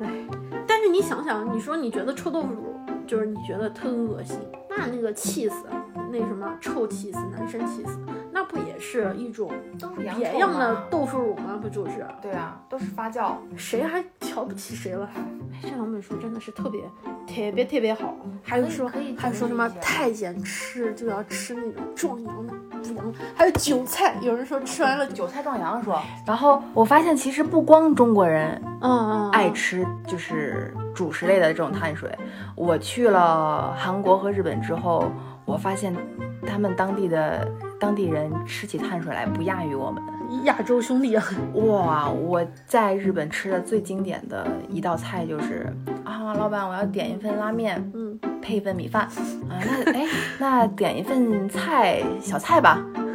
[0.00, 0.26] 哎，
[0.68, 2.76] 但是你想想，你说你觉得臭豆腐乳
[3.06, 4.38] 就是你觉得特恶心，
[4.70, 5.64] 那那个气死，
[6.10, 7.98] 那什么臭气死，男生气死，
[8.32, 9.50] 那不也是一种
[9.96, 11.58] 别样的豆腐乳吗？
[11.60, 12.06] 不就是？
[12.22, 13.32] 对啊，都是发酵。
[13.56, 15.20] 谁还瞧不起谁了还？
[15.20, 16.82] 哎，这两本书真的是特别
[17.26, 18.14] 特别特别好。
[18.42, 32.10] 还有说还有说什么太监吃就要吃那种壮阳的补阳，还有韭菜，有人说吃完了韭菜壮阳说，然后我发现其实不光中国人嗯嗯爱吃就是主食类的这种碳水，
[32.54, 35.10] 我去了韩国和日本之后，
[35.46, 35.94] 我发现
[36.46, 37.48] 他们当地的
[37.80, 40.02] 当地人吃起碳水来不亚于我们。
[40.42, 41.24] 亚洲兄弟啊，
[41.54, 42.10] 哇！
[42.10, 45.72] 我在日本吃的最经典的一道菜就是
[46.04, 49.54] 啊，老板我要点一份拉面，嗯，配一份米饭啊。
[49.64, 50.04] 那哎，
[50.40, 52.70] 那点一份菜小菜吧，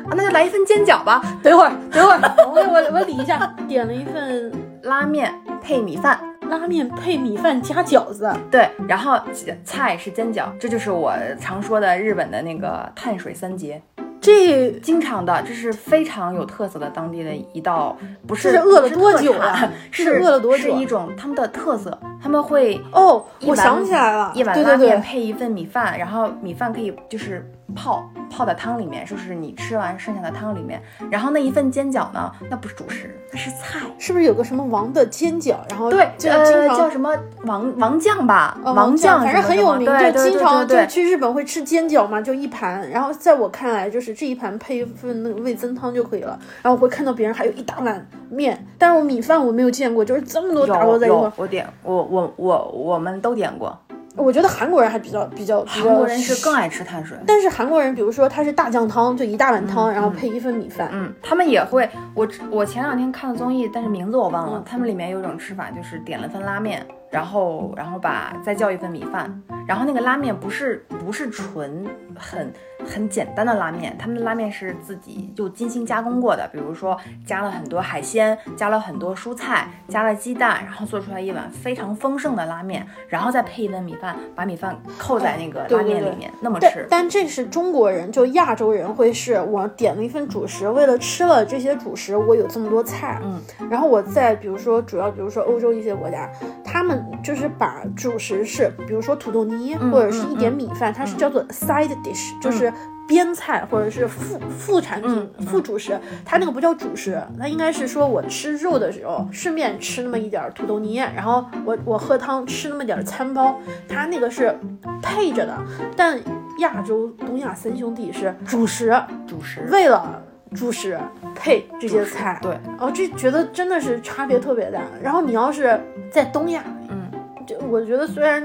[0.07, 1.21] 啊，那就来一份煎饺吧。
[1.43, 4.49] 等会儿等会儿，我我我理一下，点了一份
[4.83, 6.17] 拉面配米饭，
[6.51, 9.17] 拉面配米饭加饺子，对，然后
[9.63, 13.81] 菜是煎饺，这就是我常说的日本的那个碳水三节。
[14.19, 17.97] 这经常的，这是非常有特色的当地的一道，
[18.27, 30.81] 不是是饿了多久啊 是是饿了多久是一种他们的特色，他们会哦，我想起来了，一碗拉面对对对，配一份米饭，然后米饭可以就是泡泡在汤里面，就是你吃完剩下的汤里面。
[31.09, 33.79] 然后那一份煎饺呢，那不是主食，那是菜。
[33.97, 35.55] 是不是有个什么王的煎饺？
[35.69, 37.15] 然后对，就呃叫什么
[37.45, 42.89] 王王酱吧，呃王酱反正很有名，就经常就去日本会吃煎饺嘛，就一盘。
[42.89, 46.37] 然后在我看来，就是这一盘配一份那个味增汤就可以了。
[46.61, 53.77] 然后我会看到别人还有一大碗面，但是我米饭我没有见过，就是这么多打包在一块儿。，我点我我我我们都点过，
[54.17, 57.17] 我觉得韩国人还比较比较比较，韩国人是更爱吃碳水。
[57.25, 60.89] 但是韩国人，比如说他是大酱汤，就一大碗汤，然后配一份米饭。
[60.91, 61.89] 嗯，他们也会。
[62.13, 64.63] 我我前两天看的综艺，但是名字我忘了。
[64.65, 71.85] 他们里面有一种吃法，就是点了份拉面，然后然后把再叫一份米饭，然后那个拉面不是不是纯
[72.17, 72.51] 很
[72.85, 86.85] 很简单的拉面，他们的拉面是自己就精心加工过的，比如说加了很多海鲜，加了很多蔬菜，加了鸡蛋，然后做出来一碗非常丰盛的拉面，然后再配一碗米饭，把米饭扣在那个拉面里面，那么吃。
[86.89, 96.29] 但这是中国人，就亚洲人会是我点了一份主食，为了吃了这些主食，我有这么多菜，嗯，然后我再比如说主要比如说欧洲一些国家，
[96.63, 102.70] 他们就是把主食是比如说土豆泥、或者是一点米饭，它是叫做 side dish，、就是
[103.11, 113.59] 边菜或者是副副产品、嗯副主食，它那个不叫主食，它应该是说我吃肉的时候顺便吃那么一点儿土豆泥，然后我我喝汤吃那么点儿餐包，
[113.89, 114.57] 它那个是
[115.03, 115.57] 配着的，
[115.97, 116.17] 但
[116.59, 118.97] 亚洲东亚三兄弟是主食，
[119.27, 119.67] 主食。
[119.69, 120.23] 为了
[120.55, 120.97] 主食
[121.35, 124.79] 配这些菜，对，哦，这觉得真的是差别特别大。
[125.03, 125.77] 然后你要是
[126.09, 127.11] 在东亚，嗯，
[127.45, 128.41] 就我觉得虽然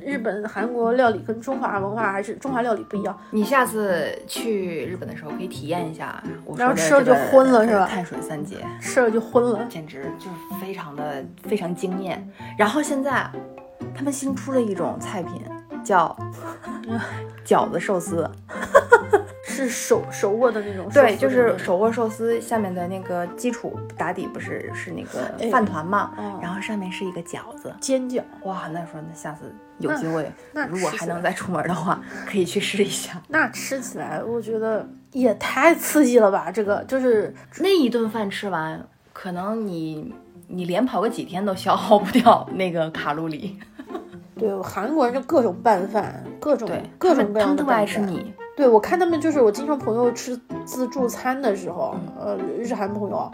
[0.00, 6.22] 日本、韩国料理跟中华文化还是中华料理不一样，你下次去日本的时候可以体验一下
[6.56, 9.64] 然后吃了就昏了是吧碳水三节吃了就昏了。
[9.68, 12.28] 简直就是非常的非常惊艳。
[12.58, 13.30] 然后现在
[13.94, 15.42] 他们新出了一种菜品，
[15.84, 16.16] 叫
[17.44, 18.28] 饺子寿司。
[19.42, 27.74] 是手手握的那种对，就是手握寿司下面的那个基础打底不是是那个饭团嘛，哦然后上面是一个饺子。
[27.80, 33.20] 煎饺，哇，那说那下次有机会，那如果还能再出门的话，可以去试一下。
[33.28, 36.50] 那吃起来我觉得也太刺激了吧！
[36.50, 38.80] 这个就是那一顿饭吃完，
[39.12, 40.14] 可能你
[40.48, 43.58] 你连跑个几天都消耗不掉那个卡路里。
[44.36, 47.84] 对韩国人就各种拌饭，各种对，各种各样他们特别爱。
[47.84, 48.32] 吃米。
[48.56, 53.30] 对，我看他们就是我经常朋友吃自助餐的时候，嗯呃，日韩朋友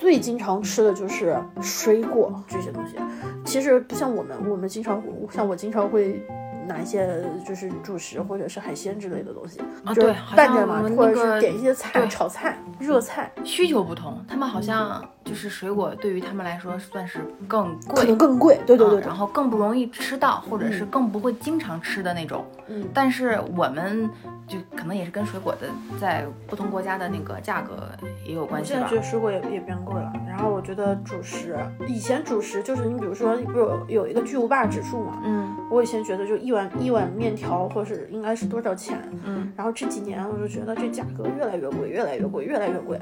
[0.00, 2.96] 最经常吃的就是水果这些东西。
[3.44, 6.22] 其实不像我们，我们经常像我经常会
[6.66, 9.58] 拿一些就是主食或者是海鲜之类的东西，
[9.94, 17.18] 就是啊对好拌着嘛，或者是点一些菜、炒菜、热菜，需求不同，他们好像就是水果对于他们来说算是
[17.48, 18.60] 更贵可能贵，更贵。
[18.64, 22.46] 对对对对嗯然，后更不容易吃到，或者是更不会经常吃的那种。
[22.68, 24.08] 嗯但是我们
[24.46, 25.68] 就可能也是跟水果的
[26.00, 27.88] 在不同国家的那个价格
[28.24, 28.96] 也有关系吧现在觉。
[28.96, 31.56] 得水果也也变贵了，然后我觉得主食，
[31.88, 35.20] 以前主食就是你比如说，不是有有一个巨无霸指数嘛？
[35.24, 38.96] 嗯我以前觉得就一碗一碗面条，或是应该是多少钱？
[39.24, 43.00] 嗯，然后这几年我就觉得这价格越来越贵，越来越贵，越来越贵。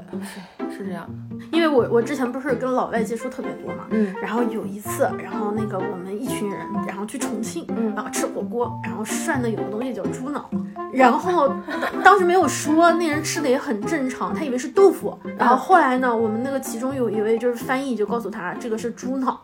[0.75, 1.07] 是这样。
[1.51, 10.49] 因为我我之前不是跟老外接触特别多嘛，嗯然后有一次，然后那个我们一群人，然后去重庆，嗯然后吃火锅，然后涮的有个东西叫猪脑，
[10.93, 19.39] 然后当当时没有说，那人吃的也很正常，他以为是豆腐，然后后来呢，我们那个其中有一位就是翻译就告诉他这个是猪脑，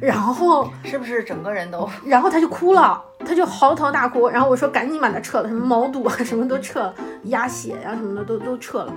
[0.00, 1.88] 然后是不是整个人都？
[2.04, 4.28] 然后他就哭了，他就嚎啕大哭。
[4.28, 8.92] 然后我说赶紧把他撤了，什么毛肚啊，什么都撤了，鸭血呀、什么的都都撤了。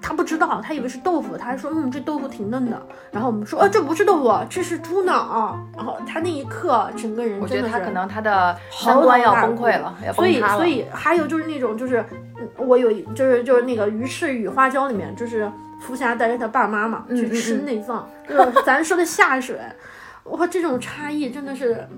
[0.00, 2.80] 他不知道，他以为是豆腐，他还说嗯这豆腐挺嫩的。
[3.10, 5.58] 然后我们说呃这不是豆腐，这是猪脑。
[5.76, 10.58] 然后他那一刻整个人我觉真的是得他可能他的嚎三观要崩溃了，要所以崩塌了。
[10.58, 12.04] 所以还有就是那种就是
[12.38, 15.50] 嗯我有一就是就是那个鱼翅与花椒里面就是
[15.80, 19.58] 福霞带着他爸妈嘛嗯去吃内脏，就是咱说的下水。
[20.24, 21.88] 哇，这种差异真的是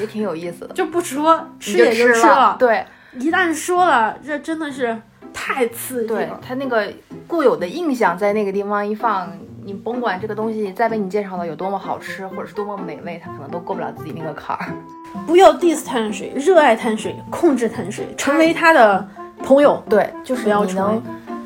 [0.00, 2.84] 也挺有意思的，就不说吃也就吃了，对
[3.18, 4.96] 一旦说了，这真的是
[5.32, 6.86] 太刺激对了。，他那个
[7.26, 9.30] 固有的印象在那个地方一放，
[9.64, 14.66] 你甭管这个东西再被你介绍的有多么好吃，或者是多么美味，他可能都过不了自己那个坎儿。
[15.26, 19.08] 不要 diss 碳水，热爱碳水，控制碳水，成为他的
[19.42, 19.82] 朋友。
[19.88, 21.02] 对，就是你能，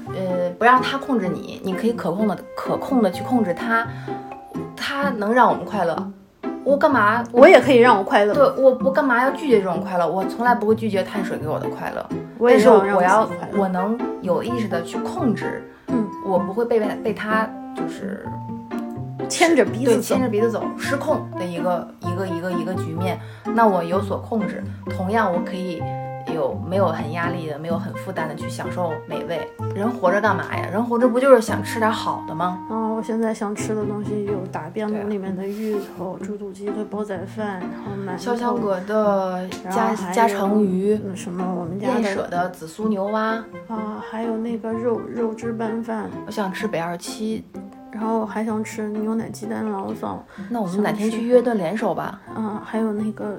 [0.08, 3.86] 呃，不让他控制你，你可以可控的、可控的去控制他，
[4.76, 6.12] 他能让我们快乐。
[6.64, 7.24] 我干嘛？
[7.32, 10.08] 我也可以让我快乐，对我，我干嘛要拒绝这种快乐？
[10.08, 12.06] 我从来不会拒绝碳水给我的快乐，
[12.38, 13.28] 我也但是我要。
[13.56, 18.24] 我能有意识的去控制，嗯，我不会被被他就是
[19.28, 23.18] 牵着鼻子走牵，着鼻子走，失控的一个一个一个一个局面。
[23.54, 26.01] 那我有所控制，同样我可以呃
[26.34, 29.46] 有没有很压力的，没有很负担的去享受美味。
[29.74, 30.68] 人活着干嘛呀？
[30.70, 32.66] 人活着不就是想吃点好的吗？
[32.70, 47.44] 嗯，我现在想吃的东西有打边炉里面的芋头、猪肚鸡的煲仔饭，然后馒头，潇湘阁的家还家有常鱼，嗯什么我们家燕舍的的紫苏牛蛙，啊，还有那个肉肉汁拌饭，我想吃北二七。
[47.92, 52.18] 然后还想吃牛奶鸡蛋醪糟，那我们哪天去约顿联手吧？
[52.34, 53.38] 嗯，还有那个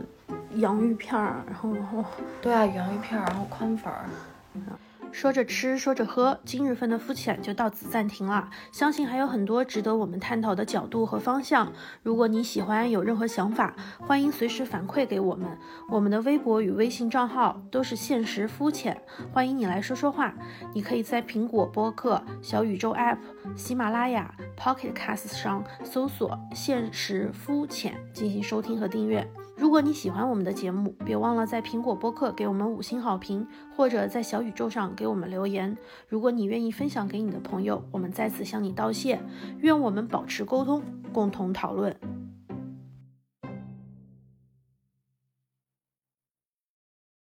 [0.55, 2.05] 洋芋片儿，然后哇。
[2.41, 4.05] 对啊，洋芋片儿，然后宽粉儿。
[5.11, 8.49] 说着吃，说着喝，今日份的肤浅就到此暂停了。
[8.71, 11.71] 相信还有很多值得我们探讨的角度和方向。
[12.01, 15.47] 如果你喜欢，有任何想法，欢迎随时反馈给我们。
[15.87, 18.99] 我们的微博与微信账号都是现实肤浅，
[19.31, 20.33] 欢迎你来说说话。
[20.73, 23.19] 你可以在苹果播客、小宇宙 App、
[23.55, 29.27] 喜马拉雅、Pocket Cast 上搜索“现实肤浅”进行收听和订阅。
[29.55, 35.77] 如果你喜欢我们的节目，别忘了在苹果播客给我们五星好评，或者在小宇宙上给我们留言。
[36.07, 39.19] 如果你愿意分享给你的朋友，我们再次向你道谢。
[39.59, 40.81] 愿我们保持沟通，
[41.13, 41.95] 共同讨论。